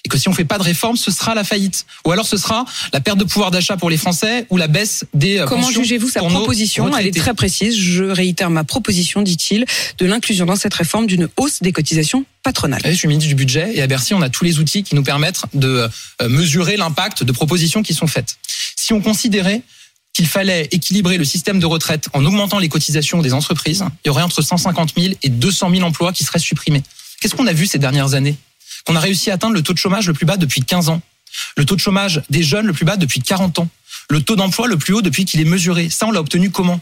Et 0.06 0.08
que 0.08 0.18
si 0.18 0.30
on 0.30 0.34
fait 0.34 0.46
pas 0.46 0.58
de 0.58 0.64
réforme, 0.64 0.96
ce 0.96 1.12
sera 1.12 1.36
la 1.36 1.44
faillite. 1.44 1.86
Ou 2.06 2.12
alors 2.12 2.26
ce 2.26 2.38
sera 2.38 2.64
la 2.94 3.02
perte 3.02 3.18
de 3.18 3.24
pouvoir 3.24 3.52
d'achat 3.52 3.76
pour 3.76 3.90
les 3.90 3.98
Français 3.98 4.46
ou 4.50 4.58
la 4.58 4.68
baisse 4.68 5.04
des 5.14 5.40
euh, 5.40 5.48
Comment 5.48 5.70
jugez-vous 5.70 6.10
sa 6.10 6.22
proposition? 6.22 6.96
Elle 6.96 7.08
est 7.08 7.18
très 7.18 7.34
précise. 7.34 7.78
Je 7.78 8.04
réitère 8.04 8.50
ma 8.50 8.64
proposition, 8.64 9.24
dit-il, 9.24 9.66
de 9.98 10.06
l'inclusion 10.06 10.46
dans 10.46 10.56
cette 10.56 10.74
réforme 10.74 11.08
d'une 11.08 11.28
hausse 11.38 11.62
des 11.62 11.72
cotisations 11.72 12.24
patronales. 12.44 12.82
Je 12.86 12.92
suis 12.92 13.08
ministre 13.08 13.28
du 13.28 13.36
budget 13.36 13.72
et 13.74 13.82
à 13.82 13.88
Bercy, 13.88 14.14
on 14.14 14.22
a 14.22 14.30
tous 14.30 14.46
les 14.46 14.60
outils 14.60 14.84
qui 14.84 14.94
nous 14.94 15.04
permettent 15.04 15.42
de 15.54 15.90
euh, 16.22 16.30
mesurer 16.30 16.78
l'impact 16.78 17.24
de 17.24 17.32
propositions 17.32 17.82
qui 17.82 17.96
sont 17.96 18.08
faites. 18.08 18.38
Si 18.76 18.94
on 18.94 19.02
considérait 19.02 19.64
qu'il 20.14 20.28
fallait 20.28 20.70
équilibrer 20.72 21.18
le 21.18 21.26
système 21.26 21.60
de 21.60 21.66
retraite 21.66 22.08
en 22.14 22.24
augmentant 22.24 22.60
les 22.60 22.70
cotisations 22.70 23.22
des 23.22 23.34
entreprises, 23.34 23.84
il 24.04 24.08
y 24.08 24.10
aurait 24.10 24.24
entre 24.24 24.42
150 24.42 24.94
000 24.98 25.16
et 25.24 25.30
200 25.30 25.72
000 25.72 25.82
emplois 25.84 26.14
qui 26.14 26.24
seraient 26.24 26.40
supprimés. 26.40 26.84
Qu'est-ce 27.20 27.36
qu'on 27.36 27.48
a 27.48 27.54
vu 27.54 27.66
ces 27.66 27.80
dernières 27.80 28.14
années? 28.14 28.38
Qu'on 28.86 28.96
a 28.96 29.00
réussi 29.00 29.32
à 29.32 29.36
atteindre 29.36 29.56
le 29.56 29.64
taux 29.64 29.74
de 29.74 29.78
chômage 29.78 30.08
le 30.08 30.14
plus 30.14 30.26
bas 30.26 30.38
depuis 30.38 30.62
15 30.62 30.90
ans, 30.90 31.02
le 31.58 31.66
taux 31.66 31.76
de 31.76 31.82
chômage 31.82 32.22
des 32.30 32.44
jeunes 32.44 32.68
le 32.68 32.74
plus 32.74 32.86
bas 32.86 32.98
depuis 32.98 33.22
40 33.22 33.60
ans, 33.60 33.68
le 34.10 34.22
taux 34.22 34.36
d'emploi 34.36 34.68
le 34.68 34.78
plus 34.78 34.94
haut 34.94 35.02
depuis 35.02 35.26
qu'il 35.26 35.42
est 35.42 35.46
mesuré. 35.46 35.90
Ça, 35.90 36.06
on 36.08 36.12
l'a 36.12 36.20
obtenu 36.20 36.52
comment? 36.52 36.80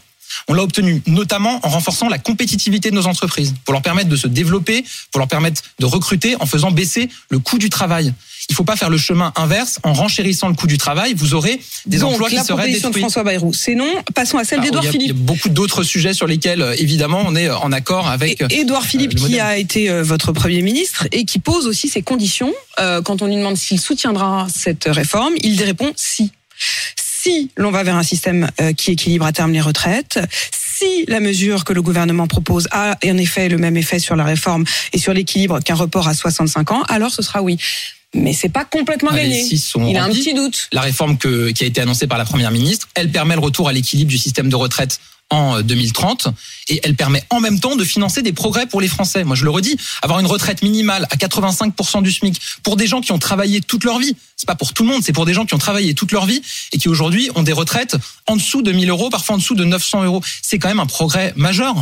On 0.48 0.54
l'a 0.54 0.62
obtenu 0.62 1.02
notamment 1.06 1.64
en 1.64 1.68
renforçant 1.68 2.08
la 2.08 2.18
compétitivité 2.18 2.90
de 2.90 2.94
nos 2.94 3.06
entreprises, 3.06 3.54
pour 3.64 3.72
leur 3.72 3.82
permettre 3.82 4.08
de 4.08 4.16
se 4.16 4.26
développer, 4.26 4.84
pour 5.12 5.18
leur 5.18 5.28
permettre 5.28 5.62
de 5.78 5.86
recruter, 5.86 6.36
en 6.40 6.46
faisant 6.46 6.70
baisser 6.70 7.08
le 7.30 7.38
coût 7.38 7.58
du 7.58 7.70
travail. 7.70 8.12
Il 8.48 8.52
ne 8.52 8.56
faut 8.56 8.64
pas 8.64 8.76
faire 8.76 8.90
le 8.90 8.98
chemin 8.98 9.32
inverse 9.36 9.78
en 9.84 9.92
renchérissant 9.94 10.48
le 10.48 10.54
coût 10.54 10.66
du 10.66 10.76
travail. 10.76 11.14
Vous 11.14 11.34
aurez 11.34 11.60
des 11.86 11.98
Donc, 11.98 12.12
emplois 12.12 12.28
qui 12.28 12.36
la 12.36 12.44
seraient 12.44 12.58
proposition 12.58 12.88
de 12.88 12.92
détruits. 12.94 13.00
François 13.02 13.24
Bayrou, 13.24 13.54
c'est 13.54 13.74
non. 13.74 13.90
Passons 14.14 14.36
à 14.38 14.44
celle 14.44 14.60
il 14.62 14.66
y 14.72 14.76
a- 14.76 14.80
Il 14.82 14.86
y 14.86 14.90
Philippe. 14.92 15.10
a 15.10 15.14
beaucoup 15.14 15.48
d'autres 15.48 15.82
sujets 15.82 16.12
sur 16.12 16.26
lesquels, 16.26 16.60
euh, 16.60 16.74
évidemment, 16.78 17.22
on 17.26 17.34
est 17.34 17.48
en 17.50 17.72
accord 17.72 18.06
avec. 18.08 18.42
Édouard 18.50 18.84
Philippe, 18.84 19.14
le 19.14 19.20
qui 19.26 19.40
a 19.40 19.56
été 19.56 19.88
euh, 19.90 20.02
votre 20.02 20.32
Premier 20.32 20.60
ministre 20.60 21.06
et 21.10 21.24
qui 21.24 21.38
pose 21.38 21.66
aussi 21.66 21.88
ses 21.88 22.02
conditions, 22.02 22.52
euh, 22.80 23.00
quand 23.00 23.22
on 23.22 23.26
lui 23.26 23.36
demande 23.36 23.56
s'il 23.56 23.80
soutiendra 23.80 24.46
cette 24.54 24.84
réforme, 24.84 25.32
il 25.42 25.60
répond 25.62 25.92
si. 25.96 26.30
Si 27.22 27.50
l'on 27.56 27.70
va 27.70 27.82
vers 27.82 27.96
un 27.96 28.02
système 28.02 28.50
euh, 28.60 28.72
qui 28.74 28.90
équilibre 28.92 29.24
à 29.24 29.32
terme 29.32 29.52
les 29.52 29.62
retraites, 29.62 30.20
si 30.52 31.04
la 31.08 31.20
mesure 31.20 31.64
que 31.64 31.72
le 31.72 31.80
gouvernement 31.80 32.26
propose 32.26 32.68
a 32.70 32.98
en 33.04 33.16
effet 33.16 33.48
le 33.48 33.56
même 33.56 33.78
effet 33.78 33.98
sur 33.98 34.14
la 34.16 34.24
réforme 34.24 34.64
et 34.92 34.98
sur 34.98 35.14
l'équilibre 35.14 35.60
qu'un 35.60 35.74
report 35.74 36.06
à 36.08 36.14
65 36.14 36.70
ans, 36.72 36.82
alors 36.88 37.10
ce 37.10 37.22
sera 37.22 37.40
oui. 37.42 37.56
Mais 38.14 38.32
c'est 38.32 38.48
pas 38.48 38.64
complètement 38.64 39.10
Ah, 39.12 39.16
gagné. 39.16 39.44
sont 39.56 39.86
Il 39.86 39.96
a 39.96 40.04
un 40.04 40.08
petit 40.08 40.34
doute. 40.34 40.68
La 40.72 40.80
réforme 40.82 41.18
que- 41.18 41.50
qui 41.50 41.64
a 41.64 41.66
été 41.66 41.80
annoncée 41.80 42.06
par 42.06 42.18
la 42.18 42.24
première 42.24 42.50
ministre, 42.50 42.88
elle 42.94 43.10
permet 43.10 43.34
le 43.34 43.40
retour 43.40 43.68
à 43.68 43.72
l'équilibre 43.72 44.10
du 44.10 44.18
système 44.18 44.48
de 44.48 44.56
retraite 44.56 45.00
en 45.30 45.58
euh, 45.58 45.62
2030 45.62 46.28
et 46.68 46.80
elle 46.84 46.94
permet 46.94 47.22
en 47.30 47.40
même 47.40 47.60
temps 47.60 47.76
de 47.76 47.84
financer 47.84 48.22
des 48.22 48.32
progrès 48.32 48.66
pour 48.66 48.80
les 48.80 48.88
Français. 48.88 49.24
Moi, 49.24 49.36
je 49.36 49.44
le 49.44 49.50
redis, 49.50 49.76
avoir 50.02 50.20
une 50.20 50.26
retraite 50.26 50.62
minimale 50.62 51.06
à 51.10 51.16
85% 51.16 52.02
du 52.02 52.12
SMIC 52.12 52.40
pour 52.62 52.76
des 52.76 52.86
gens 52.86 53.00
qui 53.00 53.12
ont 53.12 53.18
travaillé 53.18 53.60
toute 53.60 53.84
leur 53.84 53.98
vie. 53.98 54.14
C'est 54.36 54.46
pas 54.46 54.54
pour 54.54 54.72
tout 54.74 54.82
le 54.82 54.88
monde, 54.88 55.02
c'est 55.04 55.12
pour 55.12 55.26
des 55.26 55.32
gens 55.34 55.46
qui 55.46 55.54
ont 55.54 55.58
travaillé 55.58 55.94
toute 55.94 56.12
leur 56.12 56.26
vie 56.26 56.42
et 56.72 56.78
qui 56.78 56.88
aujourd'hui 56.88 57.30
ont 57.36 57.42
des 57.42 57.52
retraites 57.52 57.96
en 58.26 58.36
dessous 58.36 58.62
de 58.62 58.72
1000 58.72 58.90
euros, 58.90 59.08
parfois 59.10 59.36
en 59.36 59.38
dessous 59.38 59.54
de 59.54 59.64
900 59.64 60.04
euros. 60.04 60.22
C'est 60.42 60.58
quand 60.58 60.68
même 60.68 60.80
un 60.80 60.86
progrès 60.86 61.32
majeur. 61.36 61.74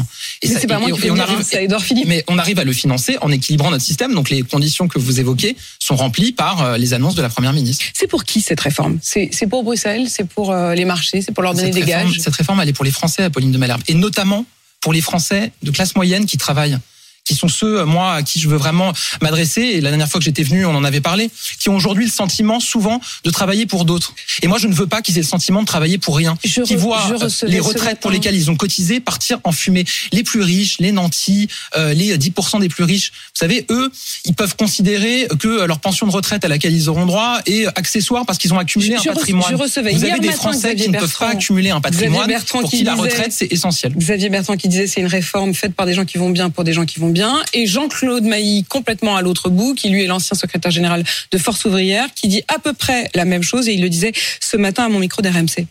Et 0.42 0.48
Mais 0.48 0.54
ça- 0.54 0.60
c'est 0.60 0.66
pas 0.66 0.74
et- 0.76 0.78
moi 0.78 0.88
et- 1.02 1.10
on 1.10 1.18
arrive- 1.18 1.38
hein, 1.38 2.04
mais 2.06 2.24
on 2.28 2.38
arrive 2.38 2.58
à 2.58 2.64
le 2.64 2.72
financer 2.72 3.16
en 3.22 3.30
équilibrant 3.30 3.70
notre 3.70 3.84
système. 3.84 4.14
Donc 4.14 4.30
les 4.30 4.42
conditions 4.42 4.86
que 4.88 4.98
vous 4.98 5.18
évoquez 5.20 5.56
sont 5.78 5.96
remplies 5.96 6.32
par 6.32 6.62
euh, 6.62 6.76
les 6.76 6.92
annonces 6.94 7.14
de 7.14 7.22
la 7.22 7.28
première 7.28 7.52
ministre. 7.52 7.84
C'est 7.94 8.06
pour 8.06 8.24
qui 8.24 8.40
cette 8.40 8.60
réforme? 8.60 8.98
C'est 9.02 9.30
pour 9.48 9.62
Bruxelles, 9.64 10.06
c'est 10.08 10.28
pour 10.28 10.52
euh, 10.52 10.74
les 10.74 10.84
marchés, 10.84 11.22
c'est 11.22 11.32
pour 11.32 11.42
leur 11.42 11.54
donner 11.54 11.72
cette 11.72 11.84
des 11.86 11.92
réforme, 11.92 12.12
gages? 12.12 12.20
cette 12.20 12.34
réforme, 12.36 12.60
elle 12.60 12.68
est 12.68 12.72
pour 12.74 12.84
les 12.84 12.90
Français, 12.90 13.30
Apolline 13.32 13.50
de 13.50 13.56
Malherbe, 13.56 13.82
et 13.88 13.94
notamment 13.94 14.44
pour 14.80 14.92
les 14.92 15.00
Français 15.00 15.52
de 15.62 15.70
classe 15.70 15.96
moyenne 15.96 16.26
qui 16.26 16.36
travaillent 16.36 16.78
qui 17.24 17.34
sont 17.34 17.48
ceux, 17.48 17.80
euh, 17.80 17.86
moi, 17.86 18.14
à 18.14 18.22
qui 18.22 18.40
je 18.40 18.48
veux 18.48 18.56
vraiment 18.56 18.92
m'adresser, 19.20 19.60
et 19.62 19.80
la 19.80 19.90
dernière 19.90 20.08
fois 20.08 20.18
que 20.18 20.24
j'étais 20.24 20.42
venu, 20.42 20.66
on 20.66 20.74
en 20.74 20.84
avait 20.84 21.00
parlé, 21.00 21.30
qui 21.60 21.68
ont 21.68 21.76
aujourd'hui 21.76 22.04
le 22.04 22.10
sentiment, 22.10 22.58
souvent, 22.60 23.00
de 23.24 23.30
travailler 23.30 23.66
pour 23.66 23.84
d'autres. 23.84 24.12
Et 24.42 24.48
moi, 24.48 24.58
je 24.58 24.66
ne 24.66 24.74
veux 24.74 24.86
pas 24.88 25.02
qu'ils 25.02 25.16
aient 25.18 25.22
le 25.22 25.26
sentiment 25.26 25.60
de 25.60 25.66
travailler 25.66 25.98
pour 25.98 26.16
rien. 26.16 26.36
Je 26.44 26.62
Qui 26.62 26.74
re- 26.74 26.78
voient 26.78 27.08
euh, 27.22 27.28
les 27.46 27.60
retraites 27.60 28.00
pour 28.00 28.10
lesquelles 28.10 28.34
ils 28.34 28.50
ont 28.50 28.56
cotisé 28.56 28.98
partir 29.00 29.38
en 29.44 29.52
fumée. 29.52 29.84
Les 30.12 30.22
plus 30.24 30.40
riches, 30.42 30.78
les 30.80 30.90
nantis, 30.92 31.48
euh, 31.76 31.94
les 31.94 32.16
10% 32.18 32.60
des 32.60 32.68
plus 32.68 32.84
riches, 32.84 33.12
vous 33.12 33.38
savez, 33.38 33.66
eux, 33.70 33.90
ils 34.24 34.34
peuvent 34.34 34.56
considérer 34.56 35.28
que 35.38 35.64
leur 35.64 35.78
pension 35.80 36.06
de 36.06 36.12
retraite 36.12 36.44
à 36.44 36.48
laquelle 36.48 36.72
ils 36.74 36.88
auront 36.88 37.06
droit 37.06 37.38
est 37.46 37.66
accessoire 37.78 38.26
parce 38.26 38.38
qu'ils 38.38 38.52
ont 38.52 38.58
accumulé 38.58 38.94
Je- 38.94 38.96
un 38.96 39.02
je 39.02 39.08
patrimoine. 39.10 39.50
je 39.50 39.56
recevais 39.56 39.92
Vous 39.92 40.04
avez 40.04 40.18
des 40.18 40.32
Français 40.32 40.58
Xavier 40.74 40.84
qui 40.86 40.90
ne 40.90 40.98
peuvent 40.98 41.16
pas 41.18 41.28
accumuler 41.30 41.70
un 41.70 41.80
patrimoine 41.80 42.30
pour 42.48 42.62
qui 42.68 42.78
qui 42.78 42.84
la 42.84 42.92
disait- 42.94 43.02
retraite, 43.02 43.32
c'est 43.32 43.52
essentiel. 43.52 43.92
Xavier 43.96 44.28
Bertrand 44.28 44.56
qui 44.56 44.68
disait 44.68 44.86
c'est 44.86 45.00
une 45.00 45.06
réforme 45.06 45.54
faite 45.54 45.74
par 45.74 45.86
des 45.86 45.94
gens 45.94 46.04
qui 46.04 46.18
vont 46.18 46.30
bien 46.30 46.50
pour 46.50 46.64
des 46.64 46.72
gens 46.72 46.84
qui 46.84 46.98
vont 46.98 47.08
Et 47.52 47.66
Jean-Claude 47.66 48.24
Mailly, 48.24 48.64
complètement 48.64 49.16
à 49.16 49.22
l'autre 49.22 49.50
bout, 49.50 49.74
qui 49.74 49.88
lui 49.88 50.02
est 50.02 50.06
l'ancien 50.06 50.36
secrétaire 50.36 50.70
général 50.70 51.04
de 51.30 51.38
Force 51.38 51.64
ouvrière, 51.64 52.08
qui 52.14 52.28
dit 52.28 52.42
à 52.48 52.58
peu 52.58 52.72
près 52.72 53.10
la 53.14 53.24
même 53.24 53.42
chose 53.42 53.68
et 53.68 53.74
il 53.74 53.82
le 53.82 53.88
disait 53.88 54.12
ce 54.40 54.56
matin 54.56 54.84
à 54.84 54.88
mon 54.88 54.98
micro 54.98 55.22
d'RMC. 55.22 55.66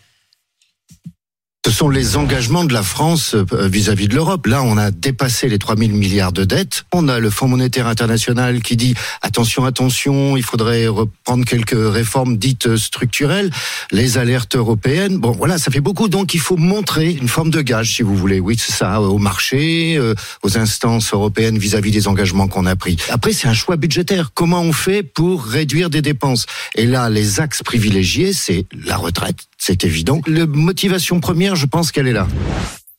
Ce 1.63 1.72
sont 1.72 1.89
les 1.89 2.18
engagements 2.18 2.63
de 2.63 2.74
la 2.74 2.82
France 2.82 3.36
euh, 3.36 3.68
vis-à-vis 3.68 4.08
de 4.08 4.15
l'Europe. 4.15 4.48
Là, 4.48 4.63
on 4.63 4.77
a 4.77 4.89
dépassé 4.89 5.48
les 5.48 5.60
3 5.60 5.75
000 5.75 5.91
milliards 5.91 6.32
de 6.32 6.44
dettes. 6.44 6.86
On 6.91 7.08
a 7.08 7.20
le 7.20 7.30
Fonds 7.30 7.48
monétaire 7.48 7.86
international 7.86 8.63
qui 8.63 8.75
dit 8.75 8.96
attention, 9.22 9.63
attention, 9.63 10.36
il 10.38 10.41
faudrait 10.41 10.88
reprendre 10.88 11.46
quelques 11.46 11.77
réformes 11.77 12.38
dites 12.38 12.77
structurelles. 12.77 13.51
Les 13.91 14.18
alertes 14.18 14.56
européennes. 14.56 15.20
Bon, 15.20 15.34
voilà, 15.34 15.60
ça 15.60 15.70
fait 15.70 15.82
beaucoup. 15.82 16.10
Donc, 16.10 16.34
il 16.34 16.39
faut 16.39 16.58
montrer 16.58 17.12
une 17.12 17.27
forme 17.27 17.51
de 17.51 17.62
gage, 17.62 17.94
si 17.96 18.01
vous 18.01 18.15
voulez. 18.15 18.39
Oui, 18.39 18.58
c'est 18.58 18.74
ça, 18.74 19.00
au 19.00 19.20
marché, 19.20 19.98
euh, 19.98 20.15
aux 20.41 20.58
instances 20.58 21.13
européennes 21.13 21.60
vis-à-vis 21.60 21.91
des 21.91 22.08
engagements 22.08 22.48
qu'on 22.48 22.65
a 22.65 22.75
pris. 22.75 22.98
Après, 23.10 23.34
c'est 23.34 23.48
un 23.48 23.53
choix 23.53 23.75
budgétaire. 23.75 24.32
Comment 24.34 24.62
on 24.62 24.74
fait 24.74 25.03
pour 25.03 25.46
réduire 25.46 25.91
des 25.91 26.01
dépenses? 26.01 26.48
Et 26.74 26.88
là, 26.88 27.08
les 27.08 27.39
axes 27.39 27.62
privilégiés, 27.62 28.34
c'est 28.34 28.65
la 28.84 28.98
retraite. 28.98 29.50
C'est 29.63 29.84
évident. 29.84 30.22
La 30.25 30.48
motivation 30.48 31.20
première, 31.20 31.56
je 31.56 31.68
pense 31.68 31.91
qu'elle 31.91 32.08
est 32.08 32.13
là. 32.13 32.27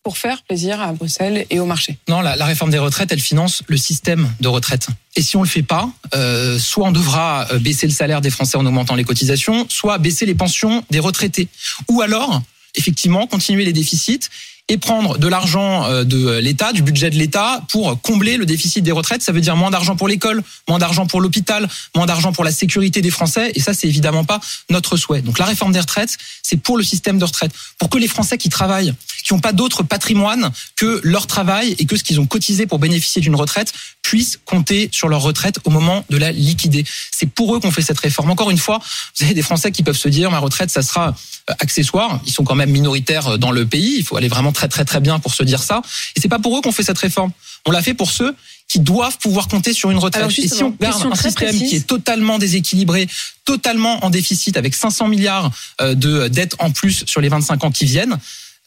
Pour 0.05 0.17
faire 0.17 0.45
plaisir 0.45 0.81
à 0.81 0.93
Bruxelles 0.93 1.45
et 1.51 1.59
au 1.59 1.67
marché. 1.67 1.99
Non, 2.09 2.21
la, 2.21 2.37
la 2.37 2.47
réforme 2.47 2.71
des 2.71 2.79
retraites, 2.79 3.11
elle 3.11 3.19
finance 3.19 3.65
le 3.67 3.77
système 3.77 4.31
de 4.39 4.47
retraite. 4.47 4.87
Et 5.17 5.23
si 5.23 5.37
on 5.37 5.43
le 5.43 5.49
fait 5.49 5.65
pas, 5.65 5.91
euh, 6.15 6.61
soit 6.61 6.87
on 6.87 6.93
devra 6.93 7.49
euh, 7.51 7.59
baisser 7.59 7.89
le 7.89 7.93
salaire 7.93 8.21
des 8.21 8.31
Français 8.31 8.57
en 8.59 8.65
augmentant 8.65 8.95
les 8.95 9.03
cotisations, 9.03 9.67
soit 9.69 9.99
baisser 9.99 10.25
les 10.25 10.37
pensions 10.37 10.85
des 10.89 11.01
retraités. 11.01 11.49
Ou 11.89 12.01
alors, 12.01 12.41
effectivement, 12.77 13.27
continuer 13.27 13.65
les 13.65 13.73
déficits 13.73 14.21
et 14.69 14.79
prendre 14.79 15.19
de 15.19 15.29
l'argent 15.29 15.85
euh, 15.85 16.05
de 16.05 16.39
l'État, 16.39 16.73
du 16.73 16.83
budget 16.83 17.11
de 17.11 17.17
l'État, 17.17 17.63
pour 17.69 18.01
combler 18.01 18.37
le 18.37 18.47
déficit 18.47 18.83
des 18.85 18.93
retraites. 18.93 19.23
Ça 19.23 19.33
veut 19.33 19.41
dire 19.41 19.57
moins 19.57 19.71
d'argent 19.71 19.97
pour 19.97 20.09
l'école, 20.09 20.43
moins 20.69 20.79
d'argent 20.79 21.07
pour 21.07 21.21
l'hôpital, 21.21 21.69
moins 21.95 22.07
d'argent 22.07 22.33
pour 22.33 22.45
la 22.45 22.53
sécurité 22.53 23.03
des 23.03 23.11
Français. 23.11 23.53
Et 23.55 23.61
ça, 23.61 23.75
c'est 23.75 23.89
évidemment 23.89 24.25
pas 24.25 24.41
notre 24.71 24.97
souhait. 24.97 25.23
Donc 25.23 25.39
la 25.39 25.45
réforme 25.45 25.73
des 25.73 25.81
retraites, 25.81 26.17
c'est 26.43 26.57
pour 26.57 26.77
le 26.77 26.85
système 26.85 27.19
de 27.19 27.25
retraite, 27.25 27.53
pour 27.79 27.91
que 27.91 27.99
les 27.99 28.09
Français 28.09 28.39
qui 28.39 28.49
travaillent, 28.49 28.95
qui 29.25 29.35
n'ont 29.35 29.41
pas 29.41 29.53
d'autre 29.53 29.83
patrimoine 29.83 30.51
que 30.77 31.01
leur 31.03 31.27
travail 31.27 31.75
et 31.79 31.87
que 31.87 31.97
ce 31.97 32.05
qu'ils 32.05 32.21
ont 32.21 32.27
cotisé 32.27 32.67
pour 32.67 32.79
bénéficier 32.79 33.21
d'une 33.21 33.37
retraite, 33.37 33.73
puissent 34.03 34.39
compter 34.45 34.89
sur 34.93 35.09
leur 35.09 35.23
retraite 35.23 35.59
au 35.65 35.71
moment 35.71 36.05
de 36.11 36.17
la 36.17 36.33
liquider. 36.33 36.85
C'est 37.11 37.31
pour 37.31 37.55
eux 37.55 37.61
qu'on 37.61 37.71
fait 37.71 37.83
cette 37.83 38.01
réforme. 38.01 38.31
Encore 38.31 38.51
une 38.51 38.59
fois, 38.59 38.81
vous 39.19 39.25
avez 39.25 39.35
des 39.35 39.43
Français 39.43 39.71
qui 39.71 39.83
peuvent 39.83 39.97
se 39.97 40.09
dire 40.09 40.31
ma 40.31 40.39
retraite, 40.39 40.71
ça 40.71 40.83
sera 40.83 41.15
euh, 41.51 41.55
accessoire. 41.61 42.21
Ils 42.27 42.33
sont 42.33 42.45
quand 42.45 42.55
même 42.55 42.71
minoritaires 42.71 43.39
dans 43.39 43.51
le 43.53 43.67
pays. 43.67 43.97
Il 43.99 44.05
faut 44.05 44.17
aller 44.17 44.29
vraiment 44.29 44.52
vraiment 44.53 44.69
très 44.69 44.69
très 44.69 44.85
très 44.85 45.01
bien 45.01 45.19
pour 45.19 45.35
se 45.35 45.43
dire 45.43 45.63
ça. 45.63 45.83
Et 46.17 46.21
c'est 46.21 46.29
pas 46.29 46.39
pour 46.39 46.57
eux 46.57 46.61
qu'on 46.61 46.73
fait 46.73 46.83
cette 46.83 46.99
réforme. 46.99 47.33
On 47.67 47.71
l'a 47.71 47.83
fait 47.83 47.95
pour 47.95 48.11
ceux 48.11 48.35
qui 48.69 48.81
doivent 48.81 49.19
pouvoir 49.19 49.49
compter 49.49 49.73
sur 49.73 49.91
une 49.91 49.99
retraite. 49.99 50.27
Et 50.39 50.49
si 50.49 50.63
on 50.63 50.71
garde 50.71 51.07
un 51.07 51.15
système 51.15 51.51
précise. 51.51 51.69
qui 51.69 51.77
est 51.77 51.87
totalement 51.87 52.39
déséquilibré, 52.39 53.07
totalement 53.45 54.05
en 54.05 54.11
déficit, 54.11 54.57
avec 54.57 54.75
500 54.75 55.09
milliards 55.09 55.51
euh, 55.81 55.95
de 55.95 56.29
dettes 56.29 56.55
en 56.59 56.71
plus 56.71 57.05
sur 57.07 57.21
les 57.21 57.29
25 57.29 57.65
ans 57.65 57.71
qui 57.71 57.85
viennent, 57.85 58.17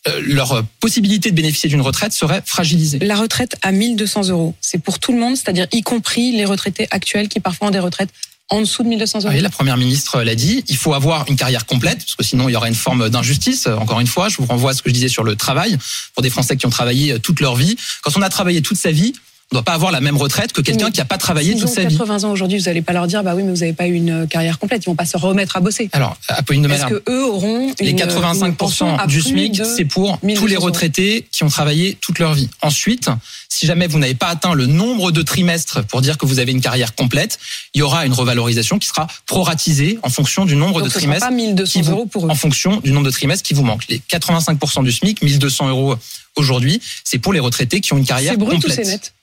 euh, 0.08 0.22
leur 0.24 0.64
possibilité 0.80 1.32
de 1.32 1.36
bénéficier 1.36 1.70
d'une 1.70 1.82
retraite 1.82 2.14
serait 2.14 2.44
fragilisée. 2.46 3.00
La 3.00 3.16
retraite 3.16 3.56
à 3.64 3.72
1200 3.72 4.30
euros, 4.30 4.54
c'est 4.62 4.78
pour 4.78 5.00
tout 5.00 5.12
le 5.12 5.20
monde, 5.20 5.36
c'est-à-dire 5.36 5.66
y 5.72 5.82
compris 5.82 6.32
les 6.32 6.46
retraités 6.46 6.88
actuels 6.92 7.28
qui 7.28 7.40
parfois 7.40 7.70
ont 7.70 7.72
des 7.72 7.80
retraites 7.80 8.12
en 8.50 8.62
dessous 8.62 8.84
de 8.84 8.90
1200 8.90 9.20
euros. 9.20 9.30
Oui, 9.30 9.42
la 9.42 9.50
première 9.50 9.78
ministre 9.78 10.22
l'a 10.22 10.36
dit, 10.36 10.64
il 10.68 10.78
faut 10.78 10.94
avoir 10.94 11.28
une 11.30 11.36
carrière 11.36 11.66
complète, 11.66 12.00
parce 12.00 12.16
que 12.16 12.24
sinon 12.24 12.48
il 12.48 12.54
y 12.54 12.56
aurait 12.56 12.70
une 12.70 12.76
forme 12.76 13.10
d'injustice. 13.10 13.68
Encore 13.68 14.00
une 14.00 14.08
fois, 14.08 14.30
je 14.30 14.38
vous 14.38 14.46
renvoie 14.46 14.72
à 14.72 14.74
ce 14.74 14.82
que 14.82 14.90
je 14.90 14.94
disais 14.94 15.10
sur 15.10 15.24
le 15.24 15.36
travail, 15.36 15.78
pour 16.14 16.22
des 16.22 16.30
Français 16.30 16.56
qui 16.56 16.66
ont 16.66 16.72
travaillé 16.72 17.14
euh, 17.14 17.20
toute 17.20 17.40
leur 17.40 17.56
vie. 17.56 17.76
Quand 18.04 18.16
on 18.18 18.22
a 18.22 18.30
travaillé 18.30 18.62
toute 18.62 18.78
sa 18.78 18.92
vie, 18.92 19.14
ne 19.52 19.58
doit 19.58 19.64
pas 19.64 19.74
avoir 19.74 19.92
la 19.92 20.02
même 20.02 20.18
retraite 20.18 20.54
que 20.54 20.62
quelqu'un 20.62 20.90
qui 20.90 21.00
n'a 21.00 21.06
pas 21.06 21.20
travaillé 21.20 21.56
toute 21.56 21.70
sa 21.70 21.84
vie. 21.84 21.96
80 21.96 22.24
ans 22.24 22.32
aujourd'hui, 22.32 22.58
vous 22.58 22.66
n'allez 22.66 22.82
pas 22.82 22.94
leur 22.94 23.06
dire, 23.06 23.24
bah 23.24 23.36
oui, 23.36 23.44
mais 23.44 23.52
vous 23.52 23.60
n'avez 23.60 23.74
pas 23.74 23.86
eu 23.88 23.94
une 23.94 24.28
carrière 24.28 24.58
complète, 24.58 24.82
ils 24.84 24.88
vont 24.88 24.96
pas 24.96 25.06
se 25.06 25.18
remettre 25.18 25.56
à 25.56 25.60
bosser. 25.60 25.88
Alors, 25.94 26.18
Apolline 26.28 26.64
de 26.64 26.68
Est-ce 26.70 26.82
Malherbe, 26.82 27.04
que 27.04 27.12
eux 27.12 27.26
auront 27.26 27.72
les 27.80 27.92
une- 27.92 28.00
une 28.00 28.08
pension 28.56 28.88
85% 28.88 28.98
à 28.98 29.06
du 29.08 29.22
SMIC, 29.22 29.62
c'est 29.64 29.86
pour 29.86 30.18
1200 30.24 30.42
tous 30.42 30.48
les 30.48 30.58
retraités 30.58 31.28
qui 31.32 31.44
ont 31.44 31.50
travaillé 31.50 31.96
toute 32.02 32.18
leur 32.18 32.34
vie. 32.34 32.50
Ensuite, 32.64 33.10
si 33.48 33.68
jamais 33.68 33.86
vous 33.88 34.00
n'avez 34.00 34.16
pas 34.16 34.28
atteint 34.28 34.56
le 34.56 34.66
nombre 34.66 35.12
de 35.12 35.22
trimestres 35.22 35.84
pour 35.86 36.02
dire 36.02 36.18
que 36.18 36.26
vous 36.26 36.40
avez 36.40 36.52
une 36.52 36.60
carrière 36.62 36.96
complète, 36.96 37.38
il 37.76 37.80
y 37.80 37.82
aura 37.84 38.06
une 38.08 38.14
revalorisation 38.14 38.80
qui 38.80 38.88
sera 38.88 39.06
proratisée 39.28 40.00
en 40.02 40.10
fonction 40.10 40.46
du 40.46 40.56
nombre 40.56 40.80
Donc 40.80 40.86
de 40.86 40.90
ce 40.90 41.00
sera 41.00 41.02
trimestres 41.02 41.28
pas 41.28 41.34
1200 41.34 41.80
qui 41.80 41.86
vous- 41.86 41.92
euros 41.92 42.06
pour 42.08 42.26
eux. 42.26 42.30
en 42.32 42.36
fonction 42.36 42.78
du 42.82 42.92
nombre 42.92 43.06
de 43.06 43.12
trimestres 43.12 43.44
qui 43.48 43.54
vous 43.54 43.64
manquent. 43.64 43.88
Les 43.90 44.00
85% 44.00 44.82
du 44.84 44.92
SMIC, 44.92 45.22
1200 45.22 45.70
euros 45.70 45.96
aujourd'hui, 46.36 46.82
c'est 47.04 47.20
pour 47.20 47.32
les 47.32 47.40
retraités 47.40 47.80
qui 47.80 47.94
ont 47.94 47.98
une 47.98 48.06
carrière 48.06 48.38
brut 48.38 48.54
ou 48.58 48.62
complète. 48.62 48.76
c'est 48.86 48.92
net? 48.92 49.14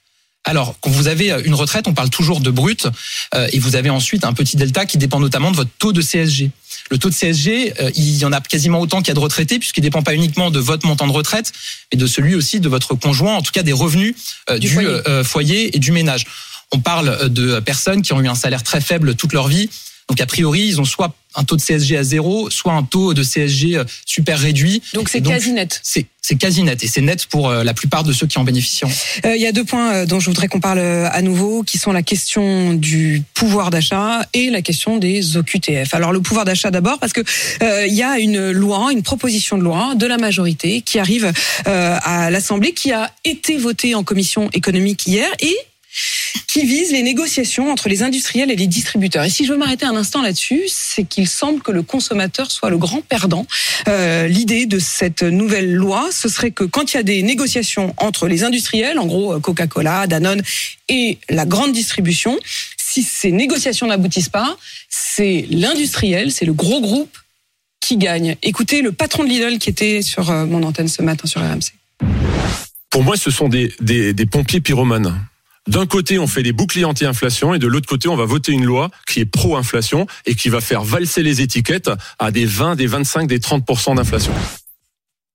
Alors, 0.45 0.75
quand 0.81 0.91
vous 0.91 1.07
avez 1.07 1.31
une 1.45 1.55
retraite, 1.55 1.87
on 1.87 1.95
parle 1.95 2.11
toujours 2.11 2.41
de 2.41 2.51
brut, 2.51 2.89
euh, 3.35 3.47
et 3.53 3.59
vous 3.61 3.77
avez 3.77 3.91
ensuite 3.91 4.25
un 4.25 4.33
petit 4.33 4.57
delta 4.57 4.87
qui 4.87 4.99
dépend 4.99 5.21
notamment 5.21 5.51
de 5.53 5.57
votre 5.57 5.71
taux 5.79 5.93
de 5.93 6.03
CSG. 6.03 6.51
Le 6.91 6.99
taux 6.99 7.11
de 7.11 7.15
CSG, 7.15 7.75
euh, 7.81 7.91
il 7.95 8.17
y 8.17 8.25
en 8.25 8.33
a 8.33 8.41
quasiment 8.41 8.81
autant 8.81 8.99
qu'il 8.99 9.09
y 9.09 9.11
a 9.13 9.15
de 9.15 9.21
retraités, 9.21 9.59
puisqu'il 9.61 9.83
dépend 9.83 10.03
pas 10.03 10.15
uniquement 10.15 10.51
de 10.51 10.59
votre 10.59 10.87
montant 10.87 11.07
de 11.07 11.13
retraite, 11.13 11.53
mais 11.93 11.99
de 11.99 12.07
celui 12.07 12.35
aussi 12.35 12.59
de 12.59 12.69
votre 12.69 12.95
conjoint, 12.97 13.37
en 13.37 13.43
tout 13.43 13.53
cas 13.53 13.63
des 13.63 13.73
revenus 13.73 14.15
euh, 14.51 14.59
Du 14.59 14.67
du, 14.67 14.75
foyer. 14.75 14.89
euh, 14.89 15.23
foyer 15.25 15.77
et 15.77 15.79
du 15.79 15.93
ménage. 15.93 16.27
On 16.73 16.81
parle 16.81 17.09
euh, 17.09 17.29
de 17.29 17.61
personnes 17.61 18.03
qui 18.03 18.13
ont 18.13 18.21
eu 18.21 18.29
un 18.29 18.35
salaire 18.35 18.63
très 18.65 18.81
faible 18.81 19.15
toute 19.15 19.33
leur 19.33 19.47
vie. 19.47 19.71
Donc 20.09 20.21
a 20.21 20.26
priori, 20.26 20.62
ils 20.62 20.80
ont 20.80 20.85
soit 20.85 21.14
un 21.35 21.44
taux 21.44 21.56
de 21.56 21.62
CSG 21.62 21.97
à 21.97 22.02
zéro, 22.02 22.50
soit 22.50 22.73
un 22.73 22.82
taux 22.82 23.14
de 23.14 23.23
CSG 23.23 23.76
euh, 23.76 23.85
super 24.04 24.38
réduit. 24.38 24.82
Donc 24.92 25.09
c'est 25.09 25.23
quasi 25.23 25.52
net. 25.52 25.80
C'est 25.82 26.06
c'est 26.25 26.37
quasi 26.37 26.62
net 26.62 26.85
et 26.85 26.87
c'est 26.87 27.00
net 27.00 27.26
pour 27.26 27.49
euh, 27.49 27.64
la 27.64 27.75
plupart 27.75 28.04
de 28.04 28.12
ceux 28.12 28.28
qui 28.28 28.38
en 28.38 28.44
bénéficieront. 28.44 28.92
Euh, 29.25 29.35
Il 29.35 29.42
y 29.42 29.47
a 29.47 29.52
deux 29.52 29.64
points 29.64 30.04
dont 30.04 30.21
je 30.21 30.26
voudrais 30.26 30.47
qu'on 30.47 30.61
parle 30.61 30.78
à 30.78 31.21
nouveau, 31.21 31.64
qui 31.64 31.78
sont 31.78 31.90
la 31.90 32.02
question 32.02 32.75
du 32.75 33.25
pouvoir 33.35 33.71
d'achat 33.71 34.25
et 34.32 34.50
la 34.50 34.62
question 34.62 34.99
des 34.99 35.37
OQTF. 35.37 35.94
Alors 35.94 36.12
le 36.12 36.21
pouvoir 36.21 36.44
d'achat 36.44 36.71
d'abord, 36.71 37.00
parce 37.00 37.12
que 37.12 37.23
euh, 37.62 37.87
il 37.87 37.94
y 37.94 38.04
a 38.04 38.18
une 38.18 38.52
loi, 38.52 38.92
une 38.92 39.02
proposition 39.02 39.59
de 39.59 39.64
loi 39.64 39.94
de 39.97 40.06
la 40.06 40.16
majorité 40.16 40.80
qui 40.82 41.00
arrive 41.00 41.32
euh, 41.66 41.99
à 42.02 42.30
l'Assemblée, 42.30 42.73
qui 42.73 42.92
a 42.92 43.11
été 43.25 43.56
votée 43.56 43.97
en 43.97 44.04
commission 44.04 44.49
économique 44.52 45.06
hier 45.06 45.28
et 45.40 45.56
qui 46.47 46.67
vise 46.67 46.93
les 46.93 47.03
négociations 47.03 47.71
entre 47.71 47.89
les 47.89 48.03
industriels 48.03 48.51
et 48.51 48.57
les 48.57 48.67
distributeurs. 48.67 49.25
Et 49.25 49.31
si 49.31 49.47
je 49.47 49.53
veux 49.53 49.59
m'arrêter 49.59 49.87
un 49.87 49.97
instant 49.97 50.21
là-dessus, 50.21 50.65
c'est 50.69 51.05
qu'il 51.05 51.27
semble 51.27 51.63
que 51.63 51.73
le 51.73 51.83
consommateur 51.83 52.51
soit 52.51 52.69
le 52.69 52.79
grand 52.79 53.01
perdant. 53.01 53.47
Euh, 53.89 54.27
L'idée 54.27 54.67
de 54.67 54.79
cette 54.79 55.23
nouvelle 55.23 55.73
loi, 55.73 56.11
ce 56.13 56.29
serait 56.29 56.51
que 56.51 56.65
quand 56.65 56.93
il 56.93 56.97
y 56.97 57.01
a 57.01 57.03
des 57.03 57.23
négociations 57.23 57.95
entre 57.97 58.29
les 58.29 58.45
industriels, 58.45 58.99
en 58.99 59.07
gros 59.07 59.41
Coca-Cola, 59.41 60.07
Danone 60.07 60.43
et 60.89 61.19
la 61.31 61.47
grande 61.47 61.73
distribution, 61.73 62.39
si 62.77 63.03
ces 63.03 63.33
négociations 63.33 63.87
n'aboutissent 63.87 64.29
pas, 64.29 64.57
c'est 64.91 65.47
l'industriel, 65.49 66.33
c'est 66.33 66.45
le 66.45 66.53
gros 66.53 66.83
groupe 66.83 67.17
qui 67.81 67.97
gagne. 67.97 68.37
Écoutez 68.43 68.83
le 68.83 68.93
patron 68.93 69.25
de 69.25 69.29
Lidl 69.31 69.59
qui 69.59 69.71
était 69.71 70.03
sur 70.03 70.31
euh, 70.31 70.45
mon 70.45 70.63
antenne 70.63 70.89
ce 70.89 71.01
matin 71.01 71.27
sur 71.27 71.41
RMC. 71.41 71.73
Pour 72.91 73.03
moi, 73.03 73.17
ce 73.17 73.31
sont 73.31 73.49
des, 73.49 73.73
des 73.81 74.27
pompiers 74.27 74.61
pyromanes. 74.61 75.19
D'un 75.69 75.87
côté, 75.87 76.19
on 76.19 76.26
fait 76.26 76.42
des 76.42 76.52
boucliers 76.52 76.85
anti-inflation 76.85 77.54
et 77.54 77.59
de 77.61 77.69
l'autre 77.69 77.87
côté, 77.88 78.09
on 78.09 78.16
va 78.16 78.25
voter 78.25 78.50
une 78.52 78.64
loi 78.64 78.90
qui 79.07 79.21
est 79.21 79.25
pro-inflation 79.25 80.07
et 80.26 80.35
qui 80.35 80.49
va 80.49 80.61
faire 80.61 80.83
valser 80.83 81.23
les 81.23 81.40
étiquettes 81.40 81.90
à 82.19 82.31
des 82.33 82.47
20, 82.47 82.75
des 82.75 82.87
25, 82.89 83.28
des 83.28 83.39
30% 83.39 83.95
d'inflation. 83.97 84.32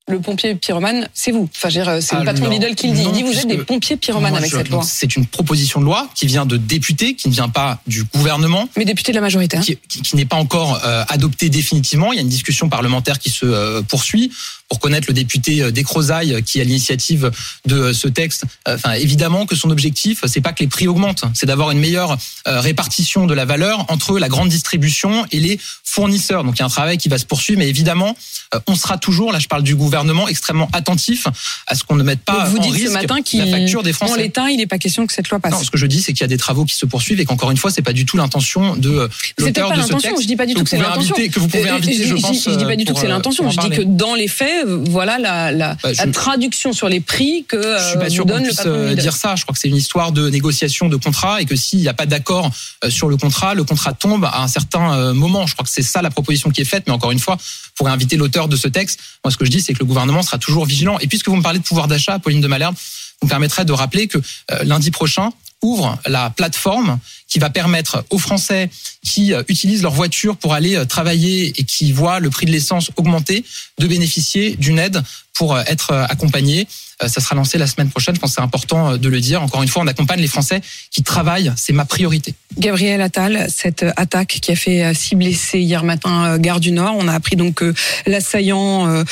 Le 0.10 0.22
pompier 0.22 0.56
pyromane, 0.56 1.10
c'est 1.14 1.32
vous. 1.34 1.50
Enfin, 1.54 1.68
je 1.68 1.80
veux 1.80 1.84
dire, 1.86 2.02
c'est 2.02 2.16
le 2.18 2.24
patron 2.24 2.48
Lidl 2.50 2.76
qui 2.76 2.88
le 2.88 2.94
dit. 2.94 3.04
Il 3.06 3.12
dit 3.12 3.24
vous 3.24 3.38
êtes 3.40 3.48
des 3.48 3.58
pompiers 3.58 3.98
pyromanes 3.98 4.38
avec 4.38 4.50
cette 4.52 4.70
loi. 4.70 4.82
C'est 4.84 5.18
une 5.18 5.26
proposition 5.26 5.82
de 5.82 5.86
loi 5.86 6.08
qui 6.16 6.26
vient 6.28 6.46
de 6.46 6.56
députés, 6.56 7.14
qui 7.16 7.28
ne 7.28 7.34
vient 7.34 7.50
pas 7.50 7.82
du 7.88 8.06
gouvernement, 8.06 8.70
Mais 8.78 8.86
député 8.86 9.12
de 9.12 9.18
la 9.18 9.22
majorité. 9.22 9.58
hein. 9.58 9.62
qui, 9.62 9.78
qui- 9.90 10.02
qui 10.02 10.16
n'est 10.16 10.26
pas 10.26 10.38
encore 10.38 10.80
euh, 10.86 11.04
adoptée 11.10 11.50
définitivement. 11.50 12.14
Il 12.14 12.16
y 12.16 12.20
a 12.20 12.22
une 12.22 12.30
discussion 12.30 12.70
parlementaire 12.70 13.20
qui 13.20 13.30
se 13.30 13.46
euh, 13.46 13.82
poursuit 13.82 14.32
pour 14.70 14.80
connaître 14.80 15.08
le 15.08 15.14
député 15.14 15.62
euh, 15.62 15.72
Descrozailles 15.72 16.42
qui 16.44 16.60
est 16.60 16.62
à 16.62 16.66
l'initiative 16.66 17.32
de 17.66 17.76
euh, 17.76 17.94
ce 17.94 18.08
texte. 18.08 18.44
Euh, 18.68 18.76
Enfin, 18.78 18.94
évidemment 18.94 19.46
que 19.48 19.56
son 19.56 19.72
objectif, 19.72 20.24
c'est 20.28 20.40
pas 20.42 20.54
que 20.54 20.60
les 20.60 20.68
prix 20.68 20.88
augmentent, 20.88 21.24
c'est 21.34 21.48
d'avoir 21.48 21.72
une 21.72 21.80
meilleure 21.80 22.16
euh, 22.48 22.60
répartition 22.62 23.26
de 23.26 23.34
la 23.34 23.44
valeur 23.46 23.86
entre 23.90 24.20
la 24.20 24.30
grande 24.30 24.50
distribution 24.50 25.26
et 25.32 25.40
les 25.40 25.60
fournisseurs. 25.84 26.44
Donc 26.44 26.58
il 26.58 26.60
y 26.60 26.62
a 26.62 26.66
un 26.66 26.70
travail 26.70 26.98
qui 27.00 27.10
va 27.10 27.18
se 27.18 27.26
poursuivre, 27.26 27.58
mais 27.60 27.68
évidemment, 27.70 28.16
euh, 28.54 28.60
on 28.68 28.76
sera 28.76 28.98
toujours, 29.00 29.32
là 29.32 29.40
je 29.40 29.48
parle 29.48 29.64
du 29.64 29.76
gouvernement, 29.76 30.28
extrêmement 30.28 30.70
attentif 30.74 31.28
à 31.66 31.74
ce 31.74 31.84
qu'on 31.84 31.96
ne 31.96 32.04
mette 32.04 32.20
pas 32.22 32.44
Donc 32.44 32.48
vous 32.50 32.58
en 32.58 32.62
dites 32.62 32.74
risque 32.74 32.88
ce 32.88 32.94
matin 32.94 33.16
la 33.34 33.48
facture 33.48 33.82
des 33.84 33.92
en 33.92 33.94
Français. 33.94 34.22
l'état, 34.22 34.52
il 34.52 34.58
n'est 34.58 34.68
pas 34.68 34.78
question 34.78 35.08
que 35.08 35.14
cette 35.14 35.30
loi 35.30 35.40
passe. 35.40 35.54
Non, 35.54 35.64
ce 35.64 35.72
que 35.72 35.78
je 35.78 35.88
dis, 35.88 36.02
c'est 36.02 36.14
qu'il 36.14 36.22
y 36.22 36.26
a 36.26 36.28
des 36.28 36.38
travaux 36.38 36.66
qui 36.66 36.76
se 36.76 36.86
poursuivent 36.86 37.20
et 37.20 37.26
qu'encore 37.26 37.50
une 37.50 37.58
fois, 37.58 37.72
c'est 37.72 37.82
pas 37.82 37.94
du 37.94 38.06
tout 38.06 38.18
l'intention 38.18 38.76
de 38.76 38.90
euh, 38.92 39.08
l'auteur 39.40 39.70
de 39.72 39.76
ce 39.76 39.80
l'intention. 39.80 40.10
texte. 40.10 40.22
Je 40.22 40.28
dis 40.28 40.36
pas 40.36 40.46
du 40.46 40.54
tout 40.54 40.64
que 40.64 40.70
c'est 40.70 40.78
l'intention. 40.78 41.16
Que 41.16 41.40
vous 41.40 41.48
pouvez 41.48 41.68
Euh, 41.70 41.74
inviter, 41.76 42.04
je, 42.06 42.16
je, 42.16 42.22
pense. 42.22 42.44
je 42.44 42.56
dis 42.56 42.66
pas 42.66 42.76
du 42.76 42.86
tout 42.86 42.94
que 42.94 43.00
c'est 43.00 43.06
euh, 43.08 43.10
l'intention. 43.10 43.46
en 43.48 43.50
Je 43.50 43.60
dis 43.60 43.70
que 43.70 43.82
dans 43.82 44.14
les 44.14 44.28
faits, 44.28 44.57
euh, 44.66 44.84
voilà 44.90 45.18
la, 45.18 45.52
la, 45.52 45.76
Bah, 45.84 45.92
la 45.94 46.08
traduction 46.12 46.74
sur 46.74 46.90
les 46.90 47.00
prix 47.00 47.46
que 47.48 47.56
euh, 47.56 47.80
Je 47.80 47.90
suis 47.90 47.98
pas 47.98 48.06
vous 48.06 48.12
sûr 48.12 48.26
qu'on 48.26 48.38
le 48.38 48.44
puisse 48.44 48.62
euh, 48.66 48.96
dire 48.96 49.16
ça. 49.16 49.36
Je 49.36 49.44
crois 49.44 49.54
que 49.54 49.60
c'est 49.60 49.70
une 49.70 49.76
histoire 49.76 50.12
de 50.12 50.30
négociation 50.30 50.90
de 50.90 50.96
contrat 50.96 51.42
et 51.42 51.46
que 51.46 51.56
s'il 51.56 51.80
n'y 51.80 51.88
a 51.88 51.94
pas 51.94 52.06
d'accord 52.06 52.52
euh, 52.84 52.90
sur 52.90 53.10
le 53.10 53.18
contrat, 53.18 53.54
le 53.54 53.64
contrat 53.64 53.94
tombe 53.94 54.26
à 54.26 54.42
un 54.42 54.48
certain 54.48 54.94
euh, 54.94 55.14
moment. 55.14 55.48
Je 55.48 55.54
crois 55.54 55.64
que 55.64 55.72
c'est 55.72 55.82
ça 55.84 56.02
la 56.02 56.10
proposition 56.10 56.50
qui 56.50 56.62
est 56.62 56.66
faite. 56.66 56.84
Mais 56.88 56.94
encore 56.94 57.12
une 57.12 57.20
fois, 57.20 57.38
pourrez 57.78 57.92
inviter 57.92 58.18
l'auteur 58.18 58.48
de 58.48 58.56
ce 58.56 58.68
texte. 58.68 59.00
Moi, 59.24 59.32
ce 59.32 59.38
que 59.38 59.46
je 59.46 59.52
dis, 59.52 59.62
c'est 59.62 59.74
que 59.74 59.80
le 59.80 59.86
gouvernement 59.86 60.24
sera 60.24 60.38
toujours 60.38 60.66
vigilant. 60.66 60.98
Et 61.00 61.08
puisque 61.08 61.30
vous 61.30 61.36
me 61.36 61.44
parlez 61.44 61.60
de 61.60 61.64
pouvoir 61.64 61.88
d'achat, 61.88 62.20
Pauline 62.20 62.42
de 62.42 62.48
Malherbe, 62.48 62.76
vous 63.22 63.28
me 63.28 63.30
permettrez 63.30 63.66
de 63.66 63.74
rappeler 63.74 64.08
que 64.08 64.18
euh, 64.52 64.64
lundi 64.64 64.92
prochain 64.92 65.30
ouvre 65.62 65.98
la 66.06 66.30
plateforme 66.30 67.00
qui 67.28 67.40
va 67.40 67.50
permettre 67.50 68.06
aux 68.10 68.20
Français 68.20 68.70
qui 69.04 69.34
euh, 69.34 69.44
utilisent 69.48 69.82
leur 69.82 69.94
voiture 69.94 70.38
pour 70.38 70.54
aller 70.54 70.76
euh, 70.76 70.86
travailler 70.86 71.54
et 71.60 71.64
qui 71.64 71.92
voient 71.92 72.20
le 72.20 72.30
prix 72.30 72.46
de 72.46 72.52
l'essence 72.52 72.92
augmenter 72.96 73.44
de 73.80 73.88
bénéficier 73.88 74.56
d'une 74.56 74.80
aide 74.80 75.02
pour 75.34 75.56
euh, 75.56 75.64
être 75.68 75.94
accompagnés. 75.94 76.68
Euh, 77.04 77.08
Ça 77.08 77.22
sera 77.22 77.36
lancé 77.36 77.58
la 77.58 77.68
semaine 77.68 77.90
prochaine. 77.90 78.16
Je 78.16 78.20
pense 78.20 78.32
que 78.32 78.36
c'est 78.36 78.42
important 78.42 78.92
euh, 78.92 78.98
de 78.98 79.10
le 79.10 79.20
dire. 79.20 79.42
Encore 79.42 79.62
une 79.62 79.70
fois, 79.70 79.84
on 79.84 79.88
accompagne 79.88 80.20
les 80.20 80.28
Français 80.28 80.62
qui 80.92 81.04
travaillent. 81.04 81.54
C'est 81.56 81.74
ma 81.74 81.86
priorité. 81.86 82.34
Gabriel 82.58 83.02
Attal, 83.02 83.48
cette 83.54 83.84
euh, 83.84 83.92
attaque 83.98 84.40
qui 84.42 84.52
a 84.52 84.56
fait 84.56 84.94
six 84.96 85.16
blessés 85.16 85.60
hier 85.60 85.84
matin, 85.84 86.38
gare 86.40 86.60
du 86.60 86.72
Nord. 86.72 86.96
On 86.98 87.08
a 87.08 87.14
appris 87.14 87.36
donc 87.36 87.56
que 87.56 87.74
l'assaillant 88.06 89.04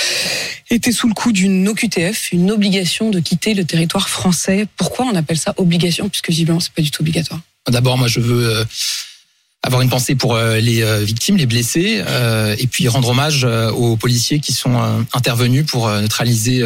était 0.70 0.92
sous 0.92 1.08
le 1.08 1.14
coup 1.14 1.32
d'une 1.32 1.68
OQTF, 1.68 2.32
une 2.32 2.52
obligation 2.52 3.10
de 3.10 3.20
quitter 3.20 3.54
le 3.54 3.66
territoire 3.66 4.10
français. 4.10 4.68
Pourquoi 4.78 5.06
on 5.06 5.16
appelle 5.16 5.38
ça 5.38 5.54
obligation? 5.58 6.10
Puisque 6.10 6.30
visiblement, 6.30 6.60
c'est 6.60 6.74
pas 6.74 6.82
du 6.82 6.92
tout 6.92 7.02
obligatoire. 7.02 7.40
D'abord, 7.70 7.98
moi, 7.98 8.08
je 8.08 8.20
veux 8.20 8.66
avoir 9.64 9.82
une 9.82 9.90
pensée 9.90 10.16
pour 10.16 10.38
les 10.38 11.04
victimes, 11.04 11.38
les 11.38 11.46
blessés, 11.46 12.04
et 12.58 12.68
puis 12.68 12.88
rendre 12.88 13.10
hommage 13.10 13.44
aux 13.44 13.96
policiers 13.96 14.40
qui 14.40 14.54
sont 14.54 15.06
intervenus 15.14 15.66
pour 15.66 15.90
neutraliser, 15.90 16.66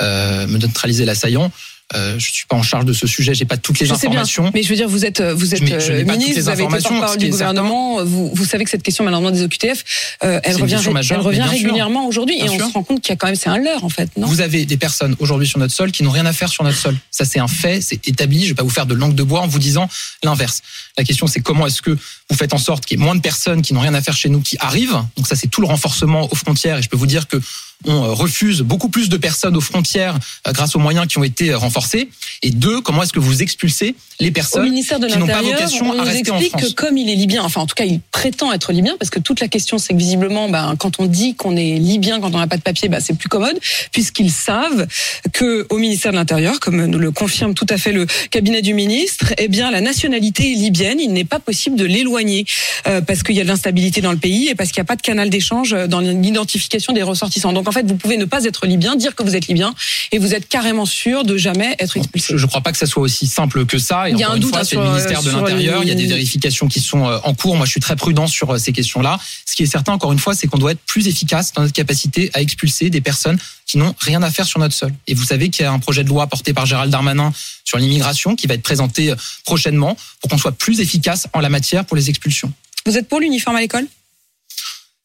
euh, 0.00 0.46
me 0.46 0.58
neutraliser 0.58 1.04
l'assaillant. 1.04 1.50
Euh, 1.94 2.18
je 2.18 2.32
suis 2.32 2.46
pas 2.46 2.56
en 2.56 2.64
charge 2.64 2.84
de 2.84 2.92
ce 2.92 3.06
sujet, 3.06 3.32
j'ai 3.32 3.44
pas 3.44 3.56
toutes 3.56 3.78
les 3.78 3.86
je 3.86 3.94
sais 3.94 4.08
bien, 4.08 4.22
informations. 4.22 4.50
mais 4.52 4.64
je 4.64 4.68
veux 4.68 4.74
dire, 4.74 4.88
vous 4.88 5.04
êtes, 5.04 5.20
vous 5.20 5.54
êtes 5.54 5.60
je 5.60 5.92
n'ai 5.92 6.02
euh, 6.02 6.04
pas 6.04 6.14
toutes 6.14 6.22
ministre, 6.22 6.34
les 6.34 6.42
vous 6.42 6.48
avez 6.48 6.64
été 6.64 6.74
informations, 6.74 6.90
porte-parole 6.90 7.18
du 7.18 7.28
gouvernement. 7.30 8.04
Vous, 8.04 8.32
vous 8.34 8.44
savez 8.44 8.64
que 8.64 8.70
cette 8.70 8.82
question 8.82 9.04
malheureusement 9.04 9.30
des 9.30 9.42
OQTF, 9.42 9.84
euh, 10.24 10.40
elle 10.42 10.56
revient, 10.56 10.80
majeure, 10.92 11.30
elle 11.32 11.42
régulièrement 11.42 12.08
aujourd'hui, 12.08 12.40
et 12.40 12.48
on 12.50 12.56
sûr. 12.56 12.66
se 12.66 12.72
rend 12.72 12.82
compte 12.82 13.02
qu'il 13.02 13.10
y 13.10 13.12
a 13.12 13.16
quand 13.16 13.28
même, 13.28 13.36
c'est 13.36 13.50
un 13.50 13.58
leurre 13.58 13.84
en 13.84 13.88
fait, 13.88 14.10
non? 14.16 14.26
Vous 14.26 14.40
avez 14.40 14.66
des 14.66 14.76
personnes 14.76 15.14
aujourd'hui 15.20 15.46
sur 15.46 15.60
notre 15.60 15.74
sol 15.74 15.92
qui 15.92 16.02
n'ont 16.02 16.10
rien 16.10 16.26
à 16.26 16.32
faire 16.32 16.48
sur 16.48 16.64
notre 16.64 16.76
sol. 16.76 16.96
Ça, 17.12 17.24
c'est 17.24 17.38
un 17.38 17.46
fait, 17.46 17.80
c'est 17.80 18.08
établi. 18.08 18.42
Je 18.42 18.48
vais 18.48 18.54
pas 18.54 18.64
vous 18.64 18.68
faire 18.68 18.86
de 18.86 18.94
langue 18.94 19.14
de 19.14 19.22
bois 19.22 19.42
en 19.42 19.46
vous 19.46 19.60
disant 19.60 19.88
l'inverse. 20.24 20.62
La 20.98 21.04
question, 21.04 21.28
c'est 21.28 21.40
comment 21.40 21.68
est-ce 21.68 21.82
que 21.82 21.92
vous 21.92 22.36
faites 22.36 22.52
en 22.52 22.58
sorte 22.58 22.84
qu'il 22.84 22.98
y 22.98 23.00
ait 23.00 23.04
moins 23.04 23.14
de 23.14 23.20
personnes 23.20 23.62
qui 23.62 23.74
n'ont 23.74 23.80
rien 23.80 23.94
à 23.94 24.02
faire 24.02 24.16
chez 24.16 24.28
nous 24.28 24.40
qui 24.40 24.56
arrivent? 24.58 24.98
Donc 25.16 25.28
ça, 25.28 25.36
c'est 25.36 25.46
tout 25.46 25.60
le 25.60 25.68
renforcement 25.68 26.26
aux 26.32 26.34
frontières. 26.34 26.78
Et 26.78 26.82
je 26.82 26.88
peux 26.88 26.96
vous 26.96 27.06
dire 27.06 27.28
que 27.28 27.40
on 27.84 28.04
euh, 28.04 28.12
refuse 28.12 28.62
beaucoup 28.62 28.88
plus 28.88 29.08
de 29.08 29.16
personnes 29.16 29.56
aux 29.56 29.60
frontières 29.60 30.18
euh, 30.46 30.52
grâce 30.52 30.74
aux 30.76 30.78
moyens 30.78 31.06
qui 31.06 31.18
ont 31.18 31.24
été 31.24 31.50
euh, 31.50 31.58
renforcés 31.58 32.08
Et 32.42 32.50
deux, 32.50 32.80
comment 32.80 33.02
est-ce 33.02 33.12
que 33.12 33.20
vous 33.20 33.42
expulsez 33.42 33.94
les 34.18 34.28
Au 34.28 34.32
personnes 34.32 34.64
ministère 34.64 34.98
de 34.98 35.08
qui 35.08 35.18
n'ont 35.18 35.26
pas 35.26 35.42
vocation 35.42 35.90
on 35.90 35.92
à 35.92 35.96
nous 35.96 36.02
rester 36.02 36.30
en 36.30 36.38
explique 36.38 36.52
France 36.52 36.70
que 36.70 36.74
comme 36.74 36.96
il 36.96 37.10
est 37.10 37.14
libyen, 37.14 37.42
enfin 37.44 37.60
en 37.60 37.66
tout 37.66 37.74
cas 37.74 37.84
il 37.84 38.00
prétend 38.00 38.52
être 38.52 38.72
libyen, 38.72 38.96
parce 38.98 39.10
que 39.10 39.18
toute 39.18 39.40
la 39.40 39.48
question 39.48 39.76
c'est 39.78 39.92
que 39.92 39.98
visiblement, 39.98 40.48
ben, 40.48 40.74
quand 40.78 41.00
on 41.00 41.06
dit 41.06 41.34
qu'on 41.34 41.54
est 41.54 41.78
libyen, 41.78 42.20
quand 42.20 42.34
on 42.34 42.38
n'a 42.38 42.46
pas 42.46 42.56
de 42.56 42.62
papier, 42.62 42.88
ben, 42.88 43.00
c'est 43.00 43.14
plus 43.14 43.28
commode, 43.28 43.58
puisqu'ils 43.92 44.30
savent 44.30 44.86
que 45.32 45.66
au 45.68 45.76
ministère 45.76 46.12
de 46.12 46.16
l'Intérieur, 46.16 46.60
comme 46.60 46.84
nous 46.86 46.98
le 46.98 47.10
confirme 47.10 47.54
tout 47.54 47.66
à 47.68 47.76
fait 47.76 47.92
le 47.92 48.06
cabinet 48.30 48.62
du 48.62 48.72
ministre, 48.72 49.34
eh 49.36 49.48
bien 49.48 49.70
la 49.70 49.82
nationalité 49.82 50.50
est 50.50 50.54
libyenne, 50.54 50.98
il 50.98 51.12
n'est 51.12 51.24
pas 51.24 51.38
possible 51.38 51.76
de 51.76 51.84
l'éloigner 51.84 52.46
euh, 52.86 53.02
parce 53.02 53.22
qu'il 53.22 53.36
y 53.36 53.40
a 53.40 53.44
de 53.44 53.48
l'instabilité 53.48 54.00
dans 54.00 54.12
le 54.12 54.18
pays 54.18 54.48
et 54.48 54.54
parce 54.54 54.70
qu'il 54.70 54.80
n'y 54.80 54.86
a 54.86 54.88
pas 54.88 54.96
de 54.96 55.02
canal 55.02 55.28
d'échange 55.28 55.76
dans 55.88 56.00
l'identification 56.00 56.94
des 56.94 57.02
ressortissants. 57.02 57.52
Donc 57.52 57.65
en 57.68 57.72
fait, 57.72 57.86
vous 57.86 57.96
pouvez 57.96 58.16
ne 58.16 58.24
pas 58.24 58.44
être 58.44 58.66
libyen, 58.66 58.96
dire 58.96 59.14
que 59.14 59.22
vous 59.22 59.36
êtes 59.36 59.46
libyen, 59.46 59.74
et 60.12 60.18
vous 60.18 60.34
êtes 60.34 60.48
carrément 60.48 60.86
sûr 60.86 61.24
de 61.24 61.36
jamais 61.36 61.76
être 61.78 61.96
expulsé. 61.96 62.34
Je 62.36 62.42
ne 62.42 62.48
crois 62.48 62.60
pas 62.60 62.72
que 62.72 62.78
ça 62.78 62.86
soit 62.86 63.02
aussi 63.02 63.26
simple 63.26 63.66
que 63.66 63.78
ça. 63.78 64.08
Et 64.08 64.12
Il 64.12 64.18
y 64.18 64.24
a 64.24 64.30
un 64.30 64.38
doute, 64.38 64.54
fois, 64.54 64.64
c'est 64.64 64.76
le 64.76 64.82
sur, 64.82 64.90
ministère 64.90 65.22
de 65.22 65.30
sur 65.30 65.40
l'Intérieur. 65.40 65.82
Il 65.82 65.88
y 65.88 65.92
a 65.92 65.94
des 65.94 66.06
vérifications 66.06 66.68
qui 66.68 66.80
sont 66.80 67.06
euh, 67.06 67.18
en 67.24 67.34
cours. 67.34 67.56
Moi, 67.56 67.66
je 67.66 67.70
suis 67.70 67.80
très 67.80 67.96
prudent 67.96 68.26
sur 68.26 68.54
euh, 68.54 68.58
ces 68.58 68.72
questions-là. 68.72 69.18
Ce 69.44 69.54
qui 69.54 69.62
est 69.62 69.66
certain, 69.66 69.92
encore 69.92 70.12
une 70.12 70.18
fois, 70.18 70.34
c'est 70.34 70.46
qu'on 70.46 70.58
doit 70.58 70.72
être 70.72 70.80
plus 70.86 71.08
efficace 71.08 71.52
dans 71.52 71.62
notre 71.62 71.74
capacité 71.74 72.30
à 72.34 72.40
expulser 72.40 72.90
des 72.90 73.00
personnes 73.00 73.38
qui 73.66 73.78
n'ont 73.78 73.94
rien 73.98 74.22
à 74.22 74.30
faire 74.30 74.46
sur 74.46 74.60
notre 74.60 74.74
sol. 74.74 74.92
Et 75.06 75.14
vous 75.14 75.24
savez 75.24 75.50
qu'il 75.50 75.64
y 75.64 75.66
a 75.66 75.72
un 75.72 75.78
projet 75.78 76.04
de 76.04 76.08
loi 76.08 76.26
porté 76.26 76.52
par 76.52 76.66
Gérald 76.66 76.90
Darmanin 76.90 77.32
sur 77.64 77.78
l'immigration 77.78 78.36
qui 78.36 78.46
va 78.46 78.54
être 78.54 78.62
présenté 78.62 79.10
euh, 79.10 79.16
prochainement 79.44 79.96
pour 80.20 80.30
qu'on 80.30 80.38
soit 80.38 80.52
plus 80.52 80.80
efficace 80.80 81.26
en 81.32 81.40
la 81.40 81.48
matière 81.48 81.84
pour 81.84 81.96
les 81.96 82.08
expulsions. 82.10 82.52
Vous 82.86 82.96
êtes 82.96 83.08
pour 83.08 83.20
l'uniforme 83.20 83.56
à 83.56 83.60
l'école? 83.60 83.86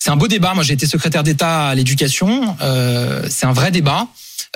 C'est 0.04 0.10
un 0.10 0.16
beau 0.16 0.28
débat. 0.28 0.56
Moi, 0.56 0.64
j'ai 0.64 0.74
été 0.74 0.88
secrétaire 0.88 1.22
d'État 1.22 1.68
à 1.68 1.76
l'éducation. 1.76 2.58
Euh, 2.60 3.28
c'est 3.30 3.46
un 3.46 3.54
vrai 3.54 3.70
débat. 3.70 4.08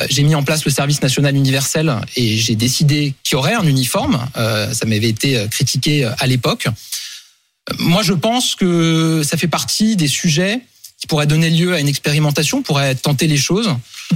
Euh, 0.01 0.07
J'ai 0.09 0.23
mis 0.23 0.33
en 0.33 0.41
place 0.41 0.65
le 0.65 0.71
service 0.71 1.03
national 1.03 1.35
universel 1.35 1.95
et 2.15 2.35
j'ai 2.37 2.55
décidé 2.55 3.13
qu'il 3.23 3.35
y 3.35 3.37
aurait 3.37 3.53
un 3.53 3.67
uniforme. 3.67 4.25
Euh, 4.37 4.73
ça 4.73 4.87
m'avait 4.87 5.07
été 5.09 5.45
critiqué 5.51 6.03
à 6.17 6.25
l'époque. 6.25 6.67
Moi, 7.77 8.01
je 8.01 8.13
pense 8.13 8.55
que 8.55 9.21
ça 9.23 9.37
fait 9.37 9.47
partie 9.47 9.95
des 9.95 10.07
sujets 10.07 10.61
qui 10.99 11.05
pourraient 11.05 11.27
donner 11.27 11.51
lieu 11.51 11.75
à 11.75 11.79
une 11.79 11.87
expérimentation, 11.89 12.63
pourraient 12.63 12.95
tenter 12.95 13.27
les 13.27 13.37
choses. 13.37 13.67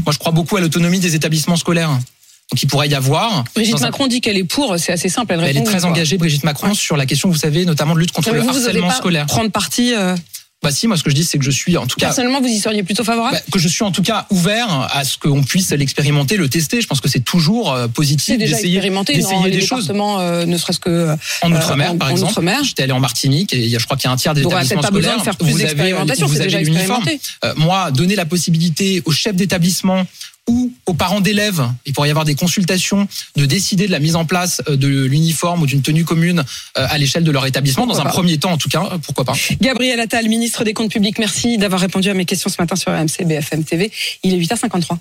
Moi, 0.06 0.12
je 0.12 0.18
crois 0.18 0.32
beaucoup 0.32 0.58
à 0.58 0.62
l'autonomie 0.62 1.00
des 1.00 1.14
établissements 1.14 1.58
scolaires. 1.58 1.90
Donc, 1.92 2.64
il 2.64 2.68
pourrait 2.68 2.90
y 2.90 2.96
avoir. 2.96 3.44
Brigitte 3.54 3.76
un- 3.78 3.82
Macron 3.82 4.08
dit 4.08 4.22
qu'elle 4.22 4.38
est 4.38 4.44
pour, 4.46 4.80
c'est 4.80 4.94
assez 4.94 5.10
simple. 5.10 5.34
Elle, 5.34 5.44
elle 5.44 5.58
est 5.58 5.64
très 5.64 5.86
engagée, 5.86 6.18
Brigitte 6.18 6.44
Macron, 6.44 6.70
Ouais. 6.70 6.74
sur 6.74 6.98
la 6.98 7.06
question, 7.06 7.30
vous 7.30 7.38
savez, 7.38 7.66
notamment 7.66 7.94
de 7.94 8.00
lutte 8.00 8.14
contre 8.14 8.32
le 8.34 8.40
vous, 8.42 8.48
vous 8.50 8.58
harcèlement 8.58 8.88
pas 8.88 8.96
scolaire. 8.96 9.28
Prendre 9.28 9.52
parti. 9.52 9.94
euh, 9.94 10.16
Bah 10.62 10.72
si, 10.72 10.88
moi, 10.88 10.98
ce 10.98 11.04
que 11.04 11.10
je 11.10 11.16
dis, 11.16 11.24
c'est 11.24 11.38
que 11.38 11.46
je 11.46 11.52
suis, 11.52 11.78
en 11.78 11.88
tout 11.88 11.96
cas, 11.98 12.08
personnellement, 12.08 12.42
vous 12.42 12.48
y 12.50 12.60
seriez 12.60 12.84
plutôt 12.84 13.06
favorable 13.06 13.38
bah, 13.38 13.42
que 13.54 13.60
je 13.60 13.70
suis 13.70 13.84
en 13.86 13.92
tout 13.92 14.02
cas 14.02 14.26
ouvert 14.30 14.90
à 14.94 15.06
ce 15.06 15.18
qu'on 15.18 15.42
puisse 15.42 15.72
l'expérimenter, 15.72 16.36
le 16.36 16.50
tester. 16.50 16.82
Je 16.82 16.88
pense 16.88 17.00
que 17.00 17.08
c'est 17.08 17.22
toujours 17.22 17.72
euh, 17.72 17.88
positif 17.88 18.38
d'essayer 18.38 18.78
d'essayer 18.82 19.50
des 19.52 19.62
choses. 19.62 19.90
euh, 19.90 20.46
ne 20.46 20.58
serait-ce 20.58 20.82
que 20.82 20.90
euh, 20.90 21.16
En 21.44 21.52
Outre-mer, 21.54 21.92
en- 21.94 21.98
par 21.98 22.10
en 22.10 22.12
exemple. 22.12 22.32
Outre-mer. 22.34 22.62
J'étais 22.66 22.84
allé 22.84 22.92
en 22.92 23.00
Martinique 23.00 23.54
et 23.54 23.60
il 23.60 23.68
y 23.70 23.76
a, 23.78 23.80
je 23.80 23.86
crois 23.86 23.96
qu'il 23.96 24.08
y 24.08 24.10
a 24.10 24.12
un 24.12 24.18
tiers 24.18 24.34
des 24.34 24.42
Donc, 24.42 24.52
établissements 24.52 24.82
pas 24.82 24.88
scolaires. 24.90 25.18
de 25.18 25.24
faire 25.24 25.38
plus 25.38 25.46
vous 25.48 25.56
avez, 25.56 25.64
d'expérimentation, 25.64 26.28
vous 26.28 26.36
avez 26.36 26.44
déjà 26.46 26.60
l'uniforme. 26.60 27.08
expérimenté. 27.08 27.20
Euh, 27.46 27.54
moi, 27.56 27.92
donner 27.92 28.16
la 28.18 28.26
possibilité 28.26 29.02
aux 29.06 29.12
chefs 29.12 29.36
d'établissement 29.36 30.06
ou 30.50 30.72
aux 30.88 30.94
parents 30.96 31.22
d'élèves, 31.22 31.62
il 31.86 31.94
pourrait 31.94 32.08
y 32.08 32.12
avoir 32.12 32.26
des 32.26 32.36
consultations, 32.36 33.08
de 33.36 33.46
décider 33.46 33.86
de 33.86 33.92
la 33.92 34.00
mise 34.00 34.16
en 34.16 34.26
place 34.26 34.62
euh, 34.68 34.76
de 34.76 35.06
l'uniforme 35.06 35.62
ou 35.62 35.66
d'une 35.68 35.84
tenue 35.84 36.04
commune 36.04 36.40
euh, 36.78 36.88
à 36.90 36.98
l'échelle 36.98 37.24
de 37.24 37.32
leur 37.32 37.46
établissement, 37.46 37.86
dans 37.86 37.94
Pourquoi 37.94 38.10
un 38.10 38.12
pas. 38.12 38.18
premier 38.18 38.38
temps 38.38 38.52
en 38.52 38.58
tout 38.58 38.68
cas, 38.68 38.84
euh, 38.92 38.98
pourquoi 38.98 39.26
pas. 39.26 39.34
Gabriel 39.62 40.00
Attal, 40.00 40.28
ministre 40.28 40.64
des 40.64 40.74
Comptes 40.74 40.92
Publics, 40.92 41.20
merci 41.20 41.58
d'avoir 41.60 41.80
répondu 41.80 42.10
à 42.10 42.16
mes 42.16 42.26
questions 42.26 42.50
ce 42.50 42.56
matin 42.60 42.76
sur 42.76 42.92
RMC 42.92 43.26
BFM 43.26 43.64
TV. 43.64 43.92
Il 44.24 44.34
est 44.34 44.40
8h53. 44.40 44.98